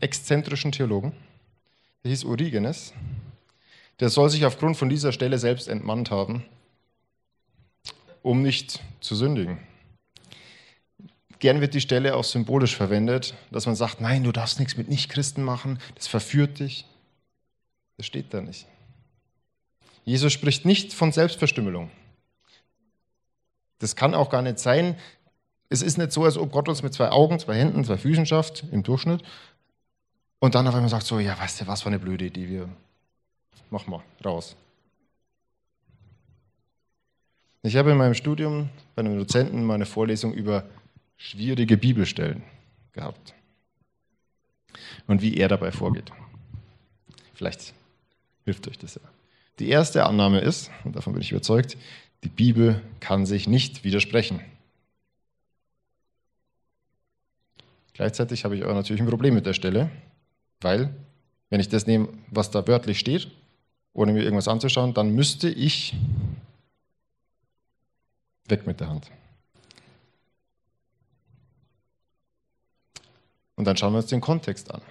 exzentrischen 0.00 0.72
Theologen, 0.72 1.12
der 2.02 2.10
hieß 2.10 2.24
Origenes. 2.24 2.92
Der 4.00 4.08
soll 4.08 4.30
sich 4.30 4.44
aufgrund 4.44 4.76
von 4.76 4.88
dieser 4.88 5.12
Stelle 5.12 5.38
selbst 5.38 5.68
entmannt 5.68 6.10
haben, 6.10 6.44
um 8.20 8.42
nicht 8.42 8.82
zu 8.98 9.14
sündigen. 9.14 9.58
Gern 11.38 11.60
wird 11.60 11.74
die 11.74 11.80
Stelle 11.80 12.16
auch 12.16 12.24
symbolisch 12.24 12.74
verwendet, 12.74 13.36
dass 13.52 13.66
man 13.66 13.76
sagt, 13.76 14.00
nein, 14.00 14.24
du 14.24 14.32
darfst 14.32 14.58
nichts 14.58 14.76
mit 14.76 14.88
Nichtchristen 14.88 15.44
machen, 15.44 15.78
das 15.94 16.08
verführt 16.08 16.58
dich. 16.58 16.84
Das 17.96 18.06
steht 18.06 18.32
da 18.34 18.40
nicht. 18.40 18.66
Jesus 20.04 20.32
spricht 20.32 20.64
nicht 20.64 20.92
von 20.92 21.12
Selbstverstümmelung. 21.12 21.90
Das 23.78 23.96
kann 23.96 24.14
auch 24.14 24.30
gar 24.30 24.42
nicht 24.42 24.58
sein. 24.58 24.96
Es 25.68 25.82
ist 25.82 25.98
nicht 25.98 26.12
so, 26.12 26.24
als 26.24 26.38
ob 26.38 26.52
Gott 26.52 26.68
uns 26.68 26.82
mit 26.82 26.94
zwei 26.94 27.10
Augen, 27.10 27.38
zwei 27.38 27.56
Händen, 27.56 27.84
zwei 27.84 27.98
Füßen 27.98 28.26
schafft 28.26 28.64
im 28.70 28.82
Durchschnitt 28.82 29.22
und 30.38 30.54
dann 30.54 30.66
auf 30.66 30.74
einmal 30.74 30.90
sagt 30.90 31.06
so, 31.06 31.18
ja, 31.18 31.38
weißt 31.38 31.60
du, 31.60 31.66
was 31.66 31.82
für 31.82 31.88
eine 31.88 31.98
blöde 31.98 32.26
Idee, 32.26 32.48
wir 32.48 32.68
machen 33.70 33.90
mal 33.90 34.02
raus. 34.24 34.56
Ich 37.62 37.76
habe 37.76 37.90
in 37.90 37.96
meinem 37.96 38.14
Studium 38.14 38.68
bei 38.94 39.00
einem 39.00 39.18
Dozenten 39.18 39.64
mal 39.64 39.74
eine 39.74 39.86
Vorlesung 39.86 40.32
über 40.32 40.64
schwierige 41.16 41.76
Bibelstellen 41.76 42.44
gehabt. 42.92 43.34
und 45.06 45.22
wie 45.22 45.36
er 45.36 45.48
dabei 45.48 45.72
vorgeht. 45.72 46.12
Vielleicht 47.34 47.74
hilft 48.46 48.66
euch 48.68 48.78
das 48.78 48.94
ja. 48.94 49.02
Die 49.58 49.68
erste 49.68 50.06
Annahme 50.06 50.40
ist, 50.40 50.70
und 50.84 50.96
davon 50.96 51.12
bin 51.12 51.20
ich 51.20 51.32
überzeugt, 51.32 51.76
die 52.24 52.28
Bibel 52.28 52.80
kann 53.00 53.26
sich 53.26 53.46
nicht 53.46 53.84
widersprechen. 53.84 54.40
Gleichzeitig 57.92 58.44
habe 58.44 58.56
ich 58.56 58.64
aber 58.64 58.74
natürlich 58.74 59.02
ein 59.02 59.08
Problem 59.08 59.34
mit 59.34 59.46
der 59.46 59.54
Stelle, 59.54 59.90
weil, 60.60 60.94
wenn 61.50 61.60
ich 61.60 61.68
das 61.68 61.86
nehme, 61.86 62.08
was 62.30 62.50
da 62.50 62.66
wörtlich 62.66 62.98
steht, 62.98 63.30
ohne 63.92 64.12
mir 64.12 64.22
irgendwas 64.22 64.48
anzuschauen, 64.48 64.94
dann 64.94 65.14
müsste 65.14 65.48
ich 65.48 65.94
weg 68.48 68.66
mit 68.66 68.80
der 68.80 68.88
Hand. 68.88 69.10
Und 73.56 73.64
dann 73.64 73.76
schauen 73.76 73.94
wir 73.94 73.98
uns 73.98 74.06
den 74.06 74.20
Kontext 74.20 74.70
an. 74.70 74.82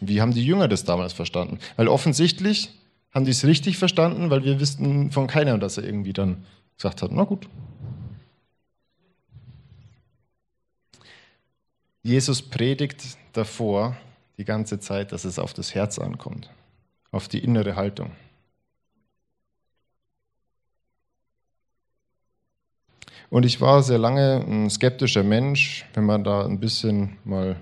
Wie 0.00 0.20
haben 0.20 0.32
die 0.32 0.44
Jünger 0.44 0.68
das 0.68 0.84
damals 0.84 1.12
verstanden? 1.12 1.58
Weil 1.76 1.88
offensichtlich 1.88 2.70
haben 3.12 3.24
die 3.24 3.30
es 3.30 3.44
richtig 3.44 3.78
verstanden, 3.78 4.30
weil 4.30 4.44
wir 4.44 4.60
wissen 4.60 5.10
von 5.10 5.26
keinem, 5.26 5.58
dass 5.60 5.78
er 5.78 5.84
irgendwie 5.84 6.12
dann 6.12 6.44
gesagt 6.76 7.02
hat, 7.02 7.12
na 7.12 7.24
gut. 7.24 7.48
Jesus 12.02 12.42
predigt 12.42 13.16
davor 13.32 13.96
die 14.38 14.44
ganze 14.44 14.78
Zeit, 14.78 15.12
dass 15.12 15.24
es 15.24 15.38
auf 15.38 15.54
das 15.54 15.74
Herz 15.74 15.98
ankommt, 15.98 16.50
auf 17.10 17.26
die 17.26 17.38
innere 17.38 17.74
Haltung. 17.74 18.12
Und 23.28 23.44
ich 23.44 23.60
war 23.60 23.82
sehr 23.82 23.98
lange 23.98 24.44
ein 24.46 24.70
skeptischer 24.70 25.22
Mensch, 25.22 25.84
wenn 25.94 26.04
man 26.04 26.22
da 26.22 26.44
ein 26.44 26.60
bisschen 26.60 27.18
mal 27.24 27.56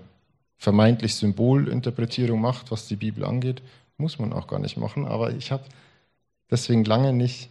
vermeintlich 0.59 1.15
Symbolinterpretierung 1.17 2.41
macht, 2.41 2.71
was 2.71 2.87
die 2.89 2.97
Bibel 2.97 3.25
angeht. 3.25 3.63
Muss 3.97 4.19
man 4.19 4.33
auch 4.33 4.47
gar 4.47 4.59
nicht 4.59 4.77
machen, 4.77 5.07
aber 5.07 5.33
ich 5.33 5.53
habe 5.53 5.65
deswegen 6.51 6.85
lange 6.85 7.13
nicht 7.13 7.49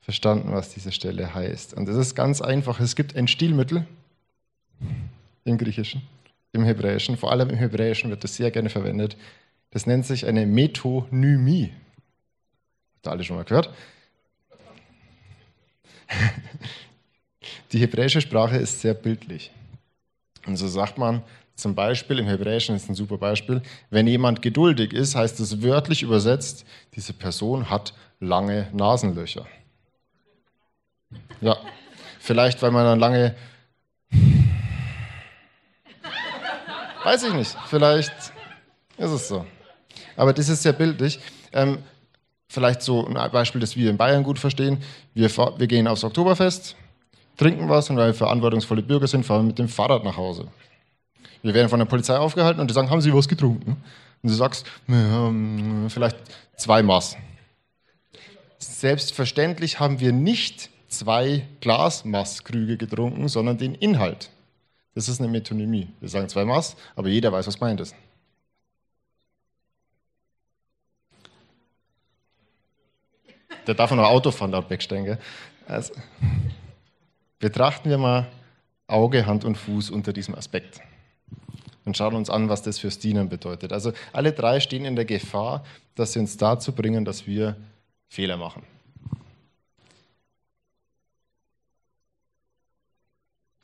verstanden, 0.00 0.52
was 0.52 0.72
diese 0.72 0.92
Stelle 0.92 1.34
heißt. 1.34 1.74
Und 1.74 1.88
es 1.88 1.96
ist 1.96 2.14
ganz 2.14 2.40
einfach. 2.40 2.80
Es 2.80 2.96
gibt 2.96 3.14
ein 3.16 3.28
Stilmittel 3.28 3.86
im 5.44 5.58
Griechischen, 5.58 6.02
im 6.52 6.64
Hebräischen, 6.64 7.16
vor 7.16 7.30
allem 7.30 7.50
im 7.50 7.56
Hebräischen 7.56 8.10
wird 8.10 8.24
das 8.24 8.36
sehr 8.36 8.50
gerne 8.50 8.70
verwendet. 8.70 9.16
Das 9.70 9.86
nennt 9.86 10.06
sich 10.06 10.24
eine 10.26 10.46
Metonymie. 10.46 11.72
Habt 12.96 13.06
ihr 13.06 13.10
alle 13.10 13.24
schon 13.24 13.36
mal 13.36 13.44
gehört? 13.44 13.74
Die 17.72 17.78
hebräische 17.78 18.20
Sprache 18.20 18.56
ist 18.56 18.80
sehr 18.80 18.94
bildlich. 18.94 19.50
Und 20.46 20.56
so 20.56 20.66
sagt 20.68 20.96
man 20.96 21.22
zum 21.58 21.74
Beispiel, 21.74 22.20
im 22.20 22.26
Hebräischen 22.26 22.76
ist 22.76 22.88
ein 22.88 22.94
super 22.94 23.18
Beispiel, 23.18 23.62
wenn 23.90 24.06
jemand 24.06 24.42
geduldig 24.42 24.92
ist, 24.92 25.16
heißt 25.16 25.40
es 25.40 25.60
wörtlich 25.60 26.02
übersetzt, 26.02 26.64
diese 26.94 27.12
Person 27.12 27.68
hat 27.68 27.94
lange 28.20 28.68
Nasenlöcher. 28.72 29.44
Ja, 31.40 31.56
vielleicht 32.20 32.62
weil 32.62 32.70
man 32.70 32.84
dann 32.84 33.00
lange... 33.00 33.34
Weiß 37.02 37.24
ich 37.24 37.32
nicht, 37.32 37.56
vielleicht 37.66 38.12
ist 38.96 39.10
es 39.10 39.28
so. 39.28 39.44
Aber 40.16 40.32
das 40.32 40.48
ist 40.48 40.62
sehr 40.62 40.72
bildlich. 40.72 41.18
Ähm, 41.52 41.78
vielleicht 42.48 42.82
so 42.82 43.04
ein 43.06 43.30
Beispiel, 43.32 43.60
das 43.60 43.76
wir 43.76 43.90
in 43.90 43.96
Bayern 43.96 44.22
gut 44.22 44.38
verstehen. 44.38 44.78
Wir, 45.14 45.28
wir 45.28 45.66
gehen 45.66 45.88
aufs 45.88 46.04
Oktoberfest, 46.04 46.76
trinken 47.36 47.68
was 47.68 47.90
und 47.90 47.96
weil 47.96 48.08
wir 48.08 48.14
verantwortungsvolle 48.14 48.82
Bürger 48.82 49.08
sind, 49.08 49.26
fahren 49.26 49.42
wir 49.42 49.48
mit 49.48 49.58
dem 49.58 49.68
Fahrrad 49.68 50.04
nach 50.04 50.16
Hause. 50.16 50.48
Wir 51.42 51.54
werden 51.54 51.68
von 51.68 51.78
der 51.78 51.86
Polizei 51.86 52.16
aufgehalten 52.16 52.60
und 52.60 52.68
die 52.68 52.74
sagen, 52.74 52.90
haben 52.90 53.00
Sie 53.00 53.12
was 53.14 53.28
getrunken? 53.28 53.82
Und 54.22 54.30
du 54.30 54.34
sagst, 54.34 54.66
vielleicht 55.88 56.16
zwei 56.56 56.82
Maß. 56.82 57.16
Selbstverständlich 58.58 59.78
haben 59.78 60.00
wir 60.00 60.12
nicht 60.12 60.70
zwei 60.88 61.46
Glasmaßkrüge 61.60 62.76
getrunken, 62.76 63.28
sondern 63.28 63.58
den 63.58 63.74
Inhalt. 63.76 64.30
Das 64.94 65.08
ist 65.08 65.20
eine 65.20 65.28
Metonymie. 65.28 65.88
Wir 66.00 66.08
sagen 66.08 66.28
zwei 66.28 66.44
Maß, 66.44 66.74
aber 66.96 67.08
jeder 67.08 67.30
weiß, 67.30 67.46
was 67.46 67.58
gemeint 67.58 67.80
ist. 67.80 67.94
Der 73.66 73.74
darf 73.74 73.90
noch 73.92 74.04
Auto 74.04 74.30
fahren 74.30 74.50
laut 74.50 74.66
Beckstein. 74.66 75.18
Also, 75.66 75.92
betrachten 77.38 77.90
wir 77.90 77.98
mal 77.98 78.26
Auge, 78.86 79.26
Hand 79.26 79.44
und 79.44 79.56
Fuß 79.56 79.90
unter 79.90 80.12
diesem 80.12 80.34
Aspekt 80.34 80.80
und 81.84 81.96
schauen 81.96 82.14
uns 82.14 82.30
an, 82.30 82.48
was 82.48 82.62
das 82.62 82.78
fürs 82.78 82.98
Dienen 82.98 83.28
bedeutet. 83.28 83.72
Also 83.72 83.92
alle 84.12 84.32
drei 84.32 84.60
stehen 84.60 84.84
in 84.84 84.94
der 84.94 85.04
Gefahr, 85.04 85.64
dass 85.94 86.12
sie 86.12 86.18
uns 86.18 86.36
dazu 86.36 86.72
bringen, 86.72 87.04
dass 87.04 87.26
wir 87.26 87.56
Fehler 88.08 88.36
machen. 88.36 88.62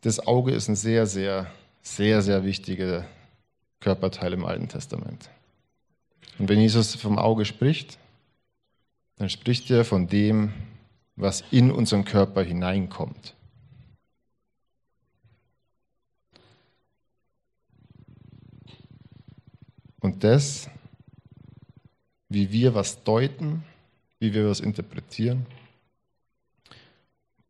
Das 0.00 0.26
Auge 0.26 0.52
ist 0.52 0.68
ein 0.68 0.76
sehr, 0.76 1.06
sehr, 1.06 1.50
sehr, 1.82 2.22
sehr 2.22 2.44
wichtiger 2.44 3.06
Körperteil 3.80 4.32
im 4.32 4.44
Alten 4.44 4.68
Testament. 4.68 5.30
Und 6.38 6.48
wenn 6.48 6.60
Jesus 6.60 6.94
vom 6.94 7.18
Auge 7.18 7.44
spricht, 7.44 7.98
dann 9.16 9.30
spricht 9.30 9.70
er 9.70 9.84
von 9.84 10.08
dem, 10.08 10.52
was 11.16 11.44
in 11.50 11.70
unseren 11.70 12.04
Körper 12.04 12.42
hineinkommt. 12.42 13.34
Und 20.04 20.22
das, 20.22 20.68
wie 22.28 22.52
wir 22.52 22.74
was 22.74 23.02
deuten, 23.04 23.64
wie 24.18 24.34
wir 24.34 24.46
was 24.50 24.60
interpretieren, 24.60 25.46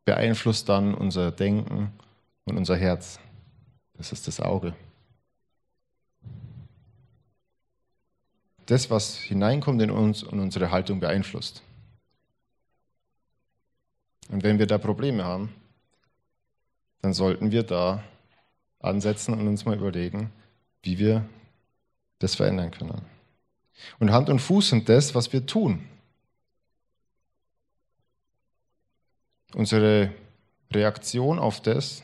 beeinflusst 0.04 0.68
dann 0.68 0.94
unser 0.94 1.32
Denken 1.32 1.90
und 2.44 2.56
unser 2.56 2.76
Herz. 2.76 3.18
Das 3.94 4.12
ist 4.12 4.28
das 4.28 4.38
Auge. 4.38 4.72
Das, 8.66 8.88
was 8.88 9.16
hineinkommt 9.16 9.82
in 9.82 9.90
uns 9.90 10.22
und 10.22 10.38
unsere 10.38 10.70
Haltung 10.70 11.00
beeinflusst. 11.00 11.60
Und 14.28 14.44
wenn 14.44 14.60
wir 14.60 14.68
da 14.68 14.78
Probleme 14.78 15.24
haben, 15.24 15.52
dann 17.02 17.14
sollten 17.14 17.50
wir 17.50 17.64
da 17.64 18.04
ansetzen 18.78 19.34
und 19.34 19.48
uns 19.48 19.64
mal 19.64 19.76
überlegen, 19.76 20.30
wie 20.84 21.00
wir 21.00 21.28
das 22.24 22.34
verändern 22.34 22.70
können. 22.70 23.02
Und 23.98 24.10
Hand 24.10 24.28
und 24.28 24.40
Fuß 24.40 24.70
sind 24.70 24.88
das, 24.88 25.14
was 25.14 25.32
wir 25.32 25.46
tun. 25.46 25.87
Unsere 29.54 30.10
Reaktion 30.72 31.38
auf 31.38 31.60
das, 31.60 32.02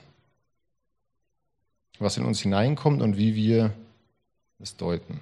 was 1.99 2.17
in 2.17 2.25
uns 2.25 2.41
hineinkommt 2.41 3.03
und 3.03 3.17
wie 3.17 3.35
wir 3.35 3.73
es 4.59 4.77
deuten. 4.77 5.21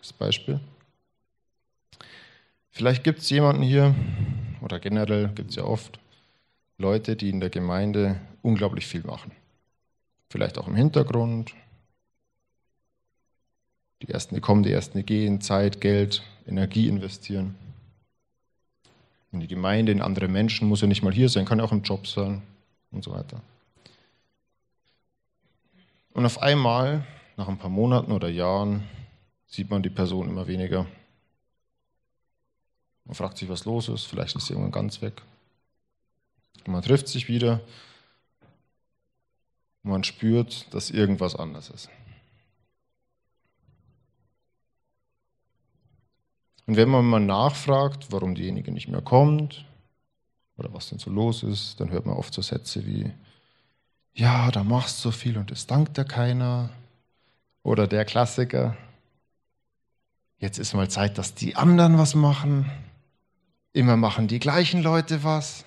Das 0.00 0.12
Beispiel. 0.12 0.60
Vielleicht 2.70 3.04
gibt 3.04 3.20
es 3.20 3.30
jemanden 3.30 3.62
hier, 3.62 3.94
oder 4.60 4.80
generell 4.80 5.28
gibt 5.28 5.50
es 5.50 5.56
ja 5.56 5.64
oft, 5.64 5.98
Leute, 6.78 7.14
die 7.16 7.30
in 7.30 7.40
der 7.40 7.50
Gemeinde 7.50 8.20
unglaublich 8.42 8.86
viel 8.86 9.02
machen. 9.02 9.32
Vielleicht 10.28 10.58
auch 10.58 10.66
im 10.66 10.74
Hintergrund, 10.74 11.54
die 14.02 14.08
ersten, 14.08 14.34
die 14.34 14.40
kommen, 14.40 14.62
die 14.62 14.72
ersten, 14.72 14.98
die 14.98 15.04
gehen, 15.04 15.40
Zeit, 15.40 15.80
Geld, 15.80 16.22
Energie 16.46 16.88
investieren. 16.88 17.54
In 19.32 19.40
die 19.40 19.48
Gemeinde, 19.48 19.92
in 19.92 20.00
andere 20.00 20.28
Menschen, 20.28 20.68
muss 20.68 20.80
ja 20.80 20.86
nicht 20.86 21.02
mal 21.02 21.12
hier 21.12 21.28
sein, 21.28 21.44
kann 21.44 21.58
ja 21.58 21.64
auch 21.64 21.72
im 21.72 21.82
Job 21.82 22.06
sein 22.06 22.42
und 22.90 23.02
so 23.02 23.12
weiter. 23.12 23.40
Und 26.12 26.24
auf 26.24 26.40
einmal, 26.40 27.04
nach 27.36 27.48
ein 27.48 27.58
paar 27.58 27.70
Monaten 27.70 28.12
oder 28.12 28.28
Jahren, 28.28 28.84
sieht 29.46 29.70
man 29.70 29.82
die 29.82 29.90
Person 29.90 30.28
immer 30.28 30.46
weniger. 30.46 30.86
Man 33.04 33.14
fragt 33.14 33.38
sich, 33.38 33.48
was 33.48 33.64
los 33.64 33.88
ist, 33.88 34.04
vielleicht 34.04 34.36
ist 34.36 34.46
sie 34.46 34.52
irgendwann 34.52 34.72
ganz 34.72 35.02
weg. 35.02 35.22
Und 36.66 36.72
man 36.72 36.82
trifft 36.82 37.08
sich 37.08 37.28
wieder 37.28 37.60
und 39.82 39.90
man 39.90 40.04
spürt, 40.04 40.72
dass 40.72 40.90
irgendwas 40.90 41.36
anders 41.36 41.68
ist. 41.68 41.90
Und 46.66 46.76
wenn 46.76 46.88
man 46.88 47.04
mal 47.04 47.20
nachfragt, 47.20 48.06
warum 48.10 48.34
diejenige 48.34 48.72
nicht 48.72 48.88
mehr 48.88 49.02
kommt 49.02 49.64
oder 50.56 50.72
was 50.72 50.88
denn 50.88 50.98
so 50.98 51.10
los 51.10 51.42
ist, 51.42 51.78
dann 51.80 51.90
hört 51.90 52.06
man 52.06 52.16
oft 52.16 52.32
so 52.32 52.42
Sätze 52.42 52.86
wie, 52.86 53.12
ja, 54.14 54.50
da 54.50 54.64
machst 54.64 54.98
du 55.04 55.10
so 55.10 55.12
viel 55.12 55.36
und 55.36 55.50
es 55.50 55.66
dankt 55.66 55.98
dir 55.98 56.04
keiner. 56.04 56.70
Oder 57.62 57.86
der 57.86 58.04
Klassiker, 58.04 58.76
jetzt 60.38 60.58
ist 60.58 60.74
mal 60.74 60.88
Zeit, 60.88 61.18
dass 61.18 61.34
die 61.34 61.56
anderen 61.56 61.98
was 61.98 62.14
machen. 62.14 62.70
Immer 63.72 63.96
machen 63.96 64.28
die 64.28 64.38
gleichen 64.38 64.82
Leute 64.82 65.24
was. 65.24 65.64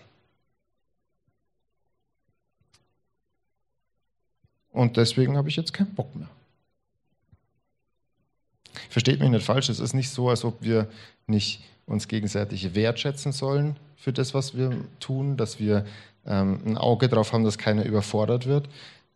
Und 4.72 4.96
deswegen 4.96 5.36
habe 5.36 5.50
ich 5.50 5.56
jetzt 5.56 5.74
keinen 5.74 5.94
Bock 5.96 6.16
mehr. 6.16 6.30
Versteht 8.90 9.20
mich 9.20 9.30
nicht 9.30 9.46
falsch, 9.46 9.70
es 9.70 9.80
ist 9.80 9.94
nicht 9.94 10.10
so, 10.10 10.30
als 10.30 10.44
ob 10.46 10.62
wir 10.62 10.88
nicht 11.26 11.64
uns 11.86 12.08
gegenseitig 12.08 12.76
wertschätzen 12.76 13.32
sollen 13.32 13.78
für 13.96 14.14
das, 14.14 14.34
was 14.34 14.56
wir 14.56 14.78
tun, 15.00 15.38
dass 15.38 15.60
wir 15.60 15.86
ähm, 16.26 16.62
ein 16.66 16.78
Auge 16.78 17.08
darauf 17.08 17.34
haben, 17.34 17.44
dass 17.44 17.58
keiner 17.58 17.86
überfordert 17.86 18.46
wird, 18.46 18.70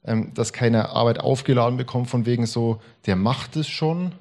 ähm, 0.04 0.34
dass 0.34 0.54
keiner 0.54 0.90
Arbeit 0.90 1.20
aufgeladen 1.20 1.78
bekommt 1.78 2.10
von 2.10 2.26
wegen 2.26 2.46
so, 2.46 2.82
der 3.06 3.16
macht 3.16 3.56
es 3.56 3.68
schon. 3.68 4.14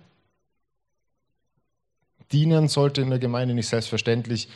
Dienen 2.32 2.68
sollte 2.68 3.00
in 3.00 3.10
der 3.10 3.18
Gemeinde 3.18 3.54
nicht 3.54 3.68
selbstverständlich 3.68 4.48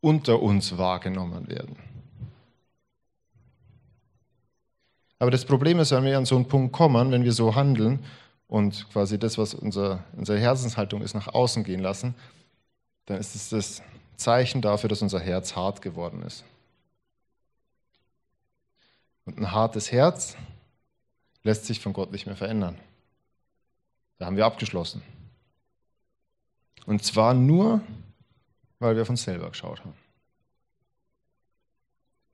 unter 0.00 0.40
uns 0.40 0.78
wahrgenommen 0.78 1.48
werden. 1.48 1.76
Aber 5.18 5.30
das 5.32 5.44
Problem 5.44 5.80
ist, 5.80 5.90
wenn 5.90 6.04
wir 6.04 6.16
an 6.16 6.24
so 6.24 6.36
einen 6.36 6.46
Punkt 6.46 6.72
kommen, 6.72 7.10
wenn 7.10 7.24
wir 7.24 7.32
so 7.32 7.54
handeln 7.56 8.04
und 8.48 8.88
quasi 8.90 9.18
das, 9.18 9.38
was 9.38 9.54
unser, 9.54 10.02
unsere 10.16 10.38
Herzenshaltung 10.38 11.02
ist, 11.02 11.14
nach 11.14 11.28
außen 11.28 11.62
gehen 11.64 11.80
lassen, 11.80 12.14
dann 13.06 13.18
ist 13.18 13.34
es 13.34 13.50
das 13.50 13.82
Zeichen 14.16 14.62
dafür, 14.62 14.88
dass 14.88 15.02
unser 15.02 15.20
Herz 15.20 15.54
hart 15.54 15.82
geworden 15.82 16.22
ist. 16.22 16.44
Und 19.24 19.38
ein 19.38 19.52
hartes 19.52 19.92
Herz 19.92 20.36
lässt 21.42 21.66
sich 21.66 21.80
von 21.80 21.92
Gott 21.92 22.10
nicht 22.10 22.26
mehr 22.26 22.36
verändern. 22.36 22.78
Da 24.16 24.26
haben 24.26 24.36
wir 24.36 24.46
abgeschlossen. 24.46 25.02
Und 26.86 27.04
zwar 27.04 27.34
nur, 27.34 27.82
weil 28.78 28.96
wir 28.96 29.02
auf 29.02 29.10
uns 29.10 29.22
selber 29.22 29.50
geschaut 29.50 29.80
haben. 29.80 29.94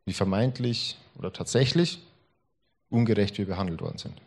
Wie 0.04 0.12
vermeintlich 0.12 0.96
oder 1.16 1.32
tatsächlich 1.32 2.00
ungerecht 2.88 3.36
wir 3.38 3.46
behandelt 3.46 3.80
worden 3.80 3.98
sind. 3.98 4.20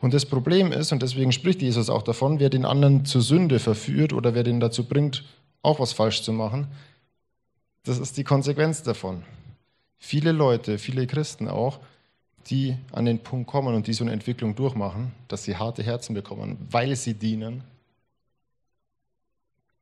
Und 0.00 0.14
das 0.14 0.26
Problem 0.26 0.72
ist, 0.72 0.92
und 0.92 1.02
deswegen 1.02 1.32
spricht 1.32 1.62
Jesus 1.62 1.90
auch 1.90 2.02
davon, 2.02 2.40
wer 2.40 2.50
den 2.50 2.64
anderen 2.64 3.04
zur 3.04 3.22
Sünde 3.22 3.58
verführt 3.58 4.12
oder 4.12 4.34
wer 4.34 4.42
den 4.42 4.60
dazu 4.60 4.84
bringt, 4.84 5.24
auch 5.62 5.80
was 5.80 5.92
falsch 5.92 6.22
zu 6.22 6.32
machen, 6.32 6.68
das 7.84 7.98
ist 7.98 8.16
die 8.16 8.24
Konsequenz 8.24 8.82
davon. 8.82 9.22
Viele 9.98 10.32
Leute, 10.32 10.78
viele 10.78 11.06
Christen 11.06 11.48
auch, 11.48 11.80
die 12.46 12.76
an 12.92 13.04
den 13.04 13.18
Punkt 13.18 13.48
kommen 13.48 13.74
und 13.74 13.86
die 13.86 13.92
so 13.92 14.04
eine 14.04 14.12
Entwicklung 14.12 14.54
durchmachen, 14.54 15.12
dass 15.26 15.44
sie 15.44 15.56
harte 15.56 15.82
Herzen 15.82 16.14
bekommen, 16.14 16.56
weil 16.70 16.96
sie 16.96 17.14
dienen, 17.14 17.62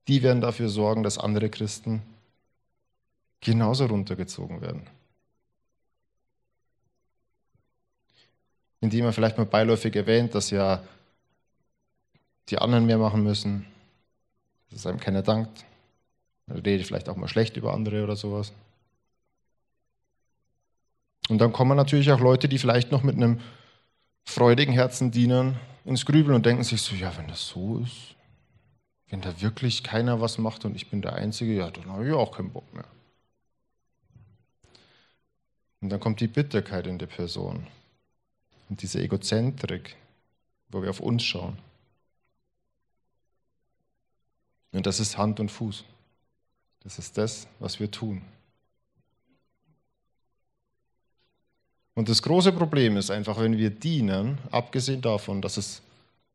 die 0.08 0.22
werden 0.22 0.40
dafür 0.40 0.68
sorgen, 0.68 1.02
dass 1.02 1.18
andere 1.18 1.50
Christen 1.50 2.02
genauso 3.40 3.86
runtergezogen 3.86 4.60
werden. 4.60 4.86
Indem 8.86 9.04
er 9.06 9.12
vielleicht 9.12 9.36
mal 9.36 9.46
beiläufig 9.46 9.96
erwähnt, 9.96 10.32
dass 10.36 10.50
ja 10.50 10.80
die 12.48 12.58
anderen 12.58 12.86
mehr 12.86 12.98
machen 12.98 13.24
müssen, 13.24 13.66
dass 14.70 14.86
einem 14.86 15.00
keiner 15.00 15.22
dankt. 15.22 15.64
Er 16.46 16.64
redet 16.64 16.86
vielleicht 16.86 17.08
auch 17.08 17.16
mal 17.16 17.26
schlecht 17.26 17.56
über 17.56 17.74
andere 17.74 18.04
oder 18.04 18.14
sowas. 18.14 18.52
Und 21.28 21.38
dann 21.38 21.52
kommen 21.52 21.76
natürlich 21.76 22.12
auch 22.12 22.20
Leute, 22.20 22.48
die 22.48 22.58
vielleicht 22.58 22.92
noch 22.92 23.02
mit 23.02 23.16
einem 23.16 23.40
freudigen 24.24 24.72
Herzen 24.72 25.10
dienen, 25.10 25.56
ins 25.84 26.06
Grübeln 26.06 26.36
und 26.36 26.46
denken 26.46 26.62
sich 26.62 26.80
so, 26.80 26.94
ja, 26.94 27.16
wenn 27.16 27.26
das 27.26 27.48
so 27.48 27.78
ist, 27.78 28.14
wenn 29.08 29.20
da 29.20 29.40
wirklich 29.40 29.82
keiner 29.82 30.20
was 30.20 30.38
macht 30.38 30.64
und 30.64 30.76
ich 30.76 30.88
bin 30.90 31.02
der 31.02 31.14
Einzige, 31.14 31.54
ja, 31.54 31.72
dann 31.72 31.90
habe 31.90 32.06
ich 32.06 32.12
auch 32.12 32.36
keinen 32.36 32.52
Bock 32.52 32.72
mehr. 32.72 32.86
Und 35.80 35.90
dann 35.90 35.98
kommt 35.98 36.20
die 36.20 36.28
Bitterkeit 36.28 36.86
in 36.86 36.98
der 36.98 37.06
Person 37.06 37.66
und 38.68 38.82
diese 38.82 39.00
Egozentrik, 39.00 39.96
wo 40.68 40.82
wir 40.82 40.90
auf 40.90 41.00
uns 41.00 41.22
schauen. 41.22 41.58
Und 44.72 44.86
das 44.86 45.00
ist 45.00 45.16
Hand 45.16 45.40
und 45.40 45.50
Fuß. 45.50 45.84
Das 46.80 46.98
ist 46.98 47.16
das, 47.16 47.48
was 47.58 47.80
wir 47.80 47.90
tun. 47.90 48.22
Und 51.94 52.10
das 52.10 52.22
große 52.22 52.52
Problem 52.52 52.98
ist 52.98 53.10
einfach, 53.10 53.38
wenn 53.38 53.56
wir 53.56 53.70
dienen, 53.70 54.38
abgesehen 54.50 55.00
davon, 55.00 55.40
dass 55.40 55.56
es 55.56 55.80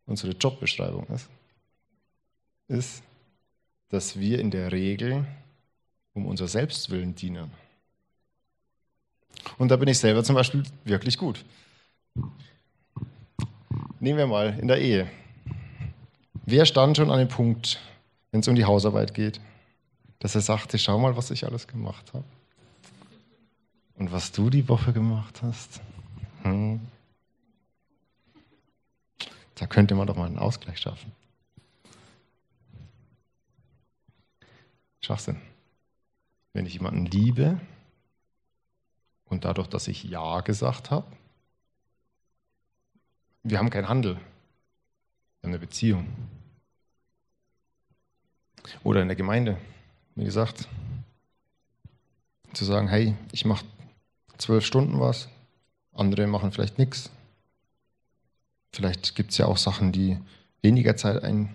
unsere 0.07 0.33
Jobbeschreibung 0.33 1.05
ist, 1.07 1.29
ist, 2.67 3.03
dass 3.89 4.17
wir 4.19 4.39
in 4.39 4.49
der 4.49 4.71
Regel 4.71 5.25
um 6.13 6.25
unser 6.25 6.47
Selbstwillen 6.47 7.13
dienen. 7.13 7.51
Und 9.57 9.69
da 9.69 9.75
bin 9.75 9.87
ich 9.87 9.99
selber 9.99 10.23
zum 10.23 10.35
Beispiel 10.35 10.63
wirklich 10.83 11.17
gut. 11.17 11.45
Nehmen 13.99 14.17
wir 14.17 14.27
mal 14.27 14.57
in 14.59 14.67
der 14.67 14.79
Ehe. 14.79 15.09
Wer 16.45 16.65
stand 16.65 16.97
schon 16.97 17.11
an 17.11 17.19
dem 17.19 17.27
Punkt, 17.27 17.79
wenn 18.31 18.39
es 18.41 18.47
um 18.47 18.55
die 18.55 18.65
Hausarbeit 18.65 19.13
geht, 19.13 19.39
dass 20.19 20.35
er 20.35 20.41
sagte, 20.41 20.77
schau 20.77 20.97
mal, 20.99 21.15
was 21.15 21.31
ich 21.31 21.45
alles 21.45 21.67
gemacht 21.67 22.13
habe. 22.13 22.25
Und 23.95 24.11
was 24.11 24.31
du 24.31 24.49
die 24.49 24.67
Woche 24.67 24.93
gemacht 24.93 25.41
hast. 25.43 25.81
Hm. 26.43 26.79
Da 29.55 29.67
könnte 29.67 29.93
man 29.93 30.07
doch 30.07 30.15
mal 30.15 30.25
einen 30.25 30.39
Ausgleich 30.39 30.79
schaffen. 30.79 31.11
Schwachsinn. 35.01 35.39
Wenn 36.53 36.65
ich 36.65 36.73
jemanden 36.73 37.05
liebe 37.05 37.59
und 39.25 39.45
dadurch, 39.45 39.67
dass 39.67 39.87
ich 39.87 40.03
Ja 40.03 40.41
gesagt 40.41 40.89
habe, 40.89 41.05
wir 43.43 43.57
haben 43.57 43.69
keinen 43.69 43.89
Handel, 43.89 44.15
wir 44.15 44.21
haben 45.43 45.49
eine 45.49 45.59
Beziehung. 45.59 46.07
Oder 48.83 49.01
in 49.01 49.07
der 49.07 49.17
Gemeinde, 49.17 49.57
wie 50.15 50.25
gesagt, 50.25 50.67
zu 52.53 52.65
sagen, 52.65 52.87
hey, 52.87 53.15
ich 53.31 53.45
mache 53.45 53.65
zwölf 54.37 54.65
Stunden 54.65 54.99
was, 54.99 55.29
andere 55.93 56.27
machen 56.27 56.51
vielleicht 56.51 56.77
nichts. 56.77 57.09
Vielleicht 58.73 59.15
gibt 59.15 59.31
es 59.31 59.37
ja 59.37 59.47
auch 59.47 59.57
Sachen, 59.57 59.91
die 59.91 60.17
weniger 60.61 60.95
Zeit 60.95 61.23
ein, 61.23 61.53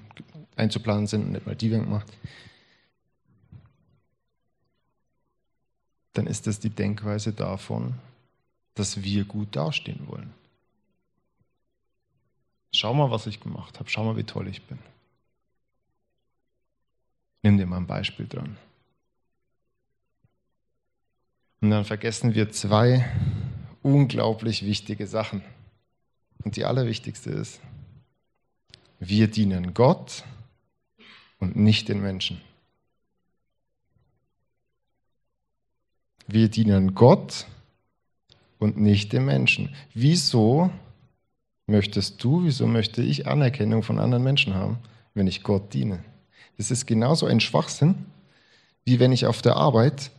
einzuplanen 0.57 1.07
sind 1.07 1.27
und 1.27 1.33
nicht 1.33 1.46
mal 1.46 1.57
die 1.57 1.68
gemacht. 1.68 2.07
Dann 6.12 6.27
ist 6.27 6.46
das 6.46 6.61
die 6.61 6.70
Denkweise 6.70 7.33
davon, 7.33 7.94
dass 8.75 9.03
wir 9.03 9.25
gut 9.25 9.55
dastehen 9.55 10.07
wollen. 10.09 10.33
Schau 12.76 12.94
mal, 12.94 13.10
was 13.10 13.26
ich 13.26 13.40
gemacht 13.40 13.78
habe. 13.78 13.88
Schau 13.88 14.04
mal, 14.04 14.16
wie 14.16 14.24
toll 14.24 14.48
ich 14.48 14.62
bin. 14.62 14.78
Nimm 17.42 17.58
dir 17.58 17.66
mal 17.66 17.78
ein 17.78 17.86
Beispiel 17.86 18.26
dran. 18.26 18.56
Und 21.60 21.70
dann 21.70 21.84
vergessen 21.84 22.34
wir 22.34 22.50
zwei 22.50 23.08
unglaublich 23.82 24.64
wichtige 24.64 25.06
Sachen. 25.06 25.42
Und 26.44 26.56
die 26.56 26.64
allerwichtigste 26.64 27.30
ist, 27.30 27.60
wir 28.98 29.28
dienen 29.28 29.74
Gott 29.74 30.24
und 31.38 31.56
nicht 31.56 31.88
den 31.88 32.00
Menschen. 32.00 32.40
Wir 36.26 36.48
dienen 36.48 36.94
Gott 36.94 37.46
und 38.58 38.76
nicht 38.76 39.12
den 39.12 39.24
Menschen. 39.24 39.74
Wieso 39.94 40.70
möchtest 41.66 42.22
du, 42.22 42.44
wieso 42.44 42.66
möchte 42.66 43.02
ich 43.02 43.26
Anerkennung 43.26 43.83
von 43.83 43.98
anderen 43.98 44.22
Menschen 44.22 44.55
haben, 44.55 44.79
wenn 45.14 45.26
ich 45.26 45.42
Gott 45.42 45.74
diene? 45.74 46.05
Das 46.57 46.70
ist 46.70 46.87
genauso 46.87 47.26
ein 47.26 47.40
Schwachsinn, 47.40 48.07
wie 48.85 49.00
wenn 49.00 49.12
ich 49.12 49.26
auf 49.26 49.42
der 49.42 49.57
Arbeit 49.57 50.11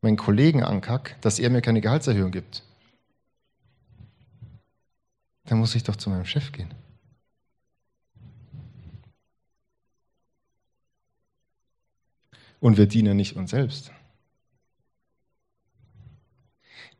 meinen 0.00 0.16
Kollegen 0.16 0.62
ankack, 0.62 1.16
dass 1.20 1.38
er 1.38 1.50
mir 1.50 1.60
keine 1.60 1.80
Gehaltserhöhung 1.80 2.30
gibt. 2.30 2.62
Dann 5.44 5.58
muss 5.58 5.74
ich 5.74 5.82
doch 5.82 5.96
zu 5.96 6.10
meinem 6.10 6.24
Chef 6.24 6.52
gehen. 6.52 6.72
Und 12.60 12.76
wir 12.76 12.86
dienen 12.86 13.16
nicht 13.16 13.36
uns 13.36 13.50
selbst. 13.50 13.92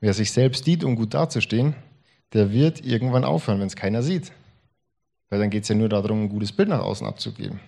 Wer 0.00 0.14
sich 0.14 0.30
selbst 0.30 0.66
dient, 0.66 0.84
um 0.84 0.94
gut 0.94 1.14
dazustehen, 1.14 1.74
der 2.32 2.52
wird 2.52 2.84
irgendwann 2.84 3.24
aufhören, 3.24 3.60
wenn 3.60 3.66
es 3.66 3.76
keiner 3.76 4.02
sieht. 4.02 4.32
Weil 5.30 5.40
dann 5.40 5.50
geht 5.50 5.62
es 5.62 5.68
ja 5.68 5.74
nur 5.74 5.88
darum, 5.88 6.24
ein 6.24 6.28
gutes 6.28 6.52
Bild 6.52 6.68
nach 6.68 6.80
außen 6.80 7.06
abzugeben. 7.06 7.60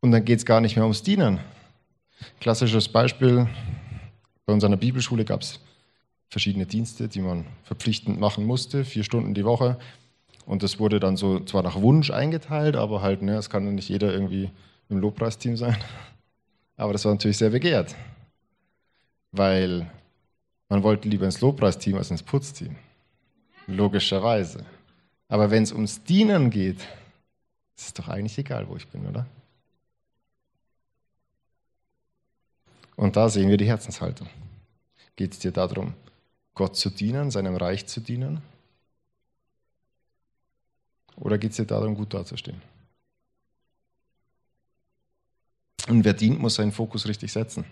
Und 0.00 0.12
dann 0.12 0.24
geht 0.24 0.38
es 0.38 0.46
gar 0.46 0.60
nicht 0.60 0.76
mehr 0.76 0.84
ums 0.84 1.02
Dienen. 1.02 1.40
Klassisches 2.40 2.88
Beispiel, 2.88 3.48
bei 4.44 4.52
uns 4.52 4.62
an 4.64 4.70
der 4.70 4.78
Bibelschule 4.78 5.24
gab 5.24 5.42
es 5.42 5.58
verschiedene 6.28 6.66
Dienste, 6.66 7.08
die 7.08 7.20
man 7.20 7.44
verpflichtend 7.64 8.20
machen 8.20 8.44
musste, 8.44 8.84
vier 8.84 9.04
Stunden 9.04 9.34
die 9.34 9.44
Woche. 9.44 9.78
Und 10.44 10.62
das 10.62 10.78
wurde 10.78 11.00
dann 11.00 11.16
so 11.16 11.40
zwar 11.40 11.62
nach 11.62 11.80
Wunsch 11.80 12.10
eingeteilt, 12.10 12.76
aber 12.76 13.02
halt, 13.02 13.22
ne, 13.22 13.36
es 13.36 13.50
kann 13.50 13.74
nicht 13.74 13.88
jeder 13.88 14.12
irgendwie 14.12 14.50
im 14.88 14.98
Lobpreisteam 14.98 15.56
sein. 15.56 15.76
Aber 16.76 16.92
das 16.92 17.04
war 17.04 17.12
natürlich 17.12 17.38
sehr 17.38 17.50
begehrt, 17.50 17.96
weil 19.32 19.90
man 20.68 20.82
wollte 20.82 21.08
lieber 21.08 21.26
ins 21.26 21.40
Lobpreisteam 21.40 21.96
als 21.96 22.10
ins 22.10 22.22
Putzteam. 22.22 22.76
Logischerweise. 23.66 24.64
Aber 25.28 25.50
wenn 25.50 25.62
es 25.62 25.72
ums 25.72 26.02
Dienen 26.04 26.50
geht, 26.50 26.80
ist 27.76 27.86
es 27.86 27.94
doch 27.94 28.08
eigentlich 28.08 28.38
egal, 28.38 28.68
wo 28.68 28.76
ich 28.76 28.86
bin, 28.88 29.06
oder? 29.06 29.26
Und 32.96 33.16
da 33.16 33.28
sehen 33.28 33.50
wir 33.50 33.58
die 33.58 33.66
Herzenshaltung. 33.66 34.28
Geht 35.16 35.32
es 35.32 35.38
dir 35.38 35.52
darum, 35.52 35.94
Gott 36.54 36.76
zu 36.76 36.90
dienen, 36.90 37.30
seinem 37.30 37.56
Reich 37.56 37.86
zu 37.86 38.00
dienen? 38.00 38.42
Oder 41.16 41.38
geht 41.38 41.50
es 41.50 41.56
dir 41.56 41.66
darum, 41.66 41.94
gut 41.94 42.14
dazustehen? 42.14 42.60
Und 45.88 46.04
wer 46.04 46.14
dient, 46.14 46.40
muss 46.40 46.56
seinen 46.56 46.72
Fokus 46.72 47.06
richtig 47.06 47.32
setzen. 47.32 47.64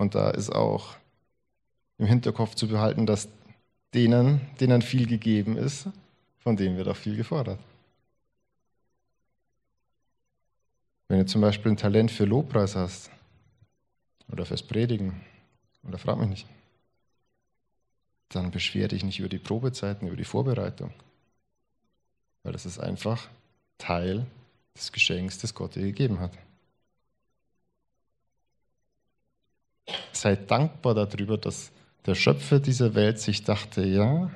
Und 0.00 0.14
da 0.14 0.30
ist 0.30 0.48
auch 0.48 0.96
im 1.98 2.06
Hinterkopf 2.06 2.54
zu 2.54 2.66
behalten, 2.68 3.04
dass 3.04 3.28
denen, 3.92 4.40
denen 4.58 4.80
viel 4.80 5.06
gegeben 5.06 5.58
ist, 5.58 5.88
von 6.38 6.56
denen 6.56 6.78
wird 6.78 6.88
auch 6.88 6.96
viel 6.96 7.16
gefordert. 7.16 7.60
Wenn 11.08 11.18
du 11.18 11.26
zum 11.26 11.42
Beispiel 11.42 11.72
ein 11.72 11.76
Talent 11.76 12.10
für 12.10 12.24
Lobpreis 12.24 12.76
hast 12.76 13.10
oder 14.32 14.46
fürs 14.46 14.62
Predigen, 14.62 15.20
oder 15.86 15.98
frag 15.98 16.16
mich 16.16 16.30
nicht, 16.30 16.46
dann 18.30 18.50
beschwer 18.50 18.88
dich 18.88 19.04
nicht 19.04 19.18
über 19.18 19.28
die 19.28 19.38
Probezeiten, 19.38 20.08
über 20.08 20.16
die 20.16 20.24
Vorbereitung. 20.24 20.94
Weil 22.42 22.54
das 22.54 22.64
ist 22.64 22.78
einfach 22.78 23.28
Teil 23.76 24.24
des 24.74 24.92
Geschenks, 24.92 25.36
das 25.36 25.54
Gott 25.54 25.74
dir 25.74 25.82
gegeben 25.82 26.20
hat. 26.20 26.32
Sei 30.12 30.36
dankbar 30.36 30.94
darüber, 30.94 31.38
dass 31.38 31.70
der 32.06 32.14
Schöpfer 32.14 32.60
dieser 32.60 32.94
Welt 32.94 33.18
sich 33.18 33.44
dachte, 33.44 33.84
ja, 33.84 34.30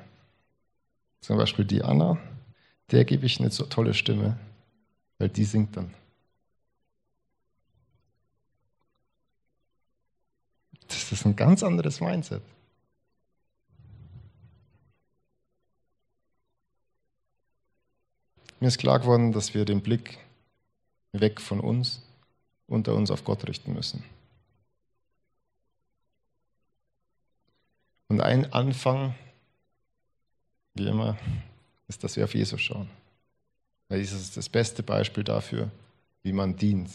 zum 1.21 1.37
Beispiel 1.37 1.65
die 1.65 1.83
Anna, 1.83 2.17
der 2.91 3.05
gebe 3.05 3.25
ich 3.25 3.39
eine 3.39 3.49
so 3.51 3.65
tolle 3.65 3.93
Stimme, 3.93 4.37
weil 5.17 5.29
die 5.29 5.43
singt 5.43 5.75
dann. 5.75 5.93
Das 10.87 11.11
ist 11.11 11.25
ein 11.25 11.35
ganz 11.35 11.63
anderes 11.63 11.99
Mindset. 11.99 12.41
Mir 18.59 18.67
ist 18.67 18.77
klar 18.77 18.99
geworden, 18.99 19.31
dass 19.31 19.53
wir 19.53 19.65
den 19.65 19.81
Blick 19.81 20.17
weg 21.11 21.41
von 21.41 21.59
uns, 21.59 22.01
unter 22.67 22.95
uns 22.95 23.11
auf 23.11 23.23
Gott 23.23 23.47
richten 23.47 23.73
müssen. 23.73 24.03
Und 28.15 28.21
ein 28.21 28.53
Anfang, 28.53 29.13
wie 30.73 30.87
immer, 30.87 31.17
ist, 31.89 32.01
dass 32.01 32.15
wir 32.15 32.23
auf 32.23 32.33
Jesus 32.33 32.61
schauen. 32.61 32.89
Weil 33.89 33.99
Jesus 33.99 34.21
ist 34.21 34.37
das 34.37 34.47
beste 34.47 34.83
Beispiel 34.83 35.25
dafür, 35.25 35.69
wie 36.23 36.31
man 36.31 36.55
dient. 36.55 36.91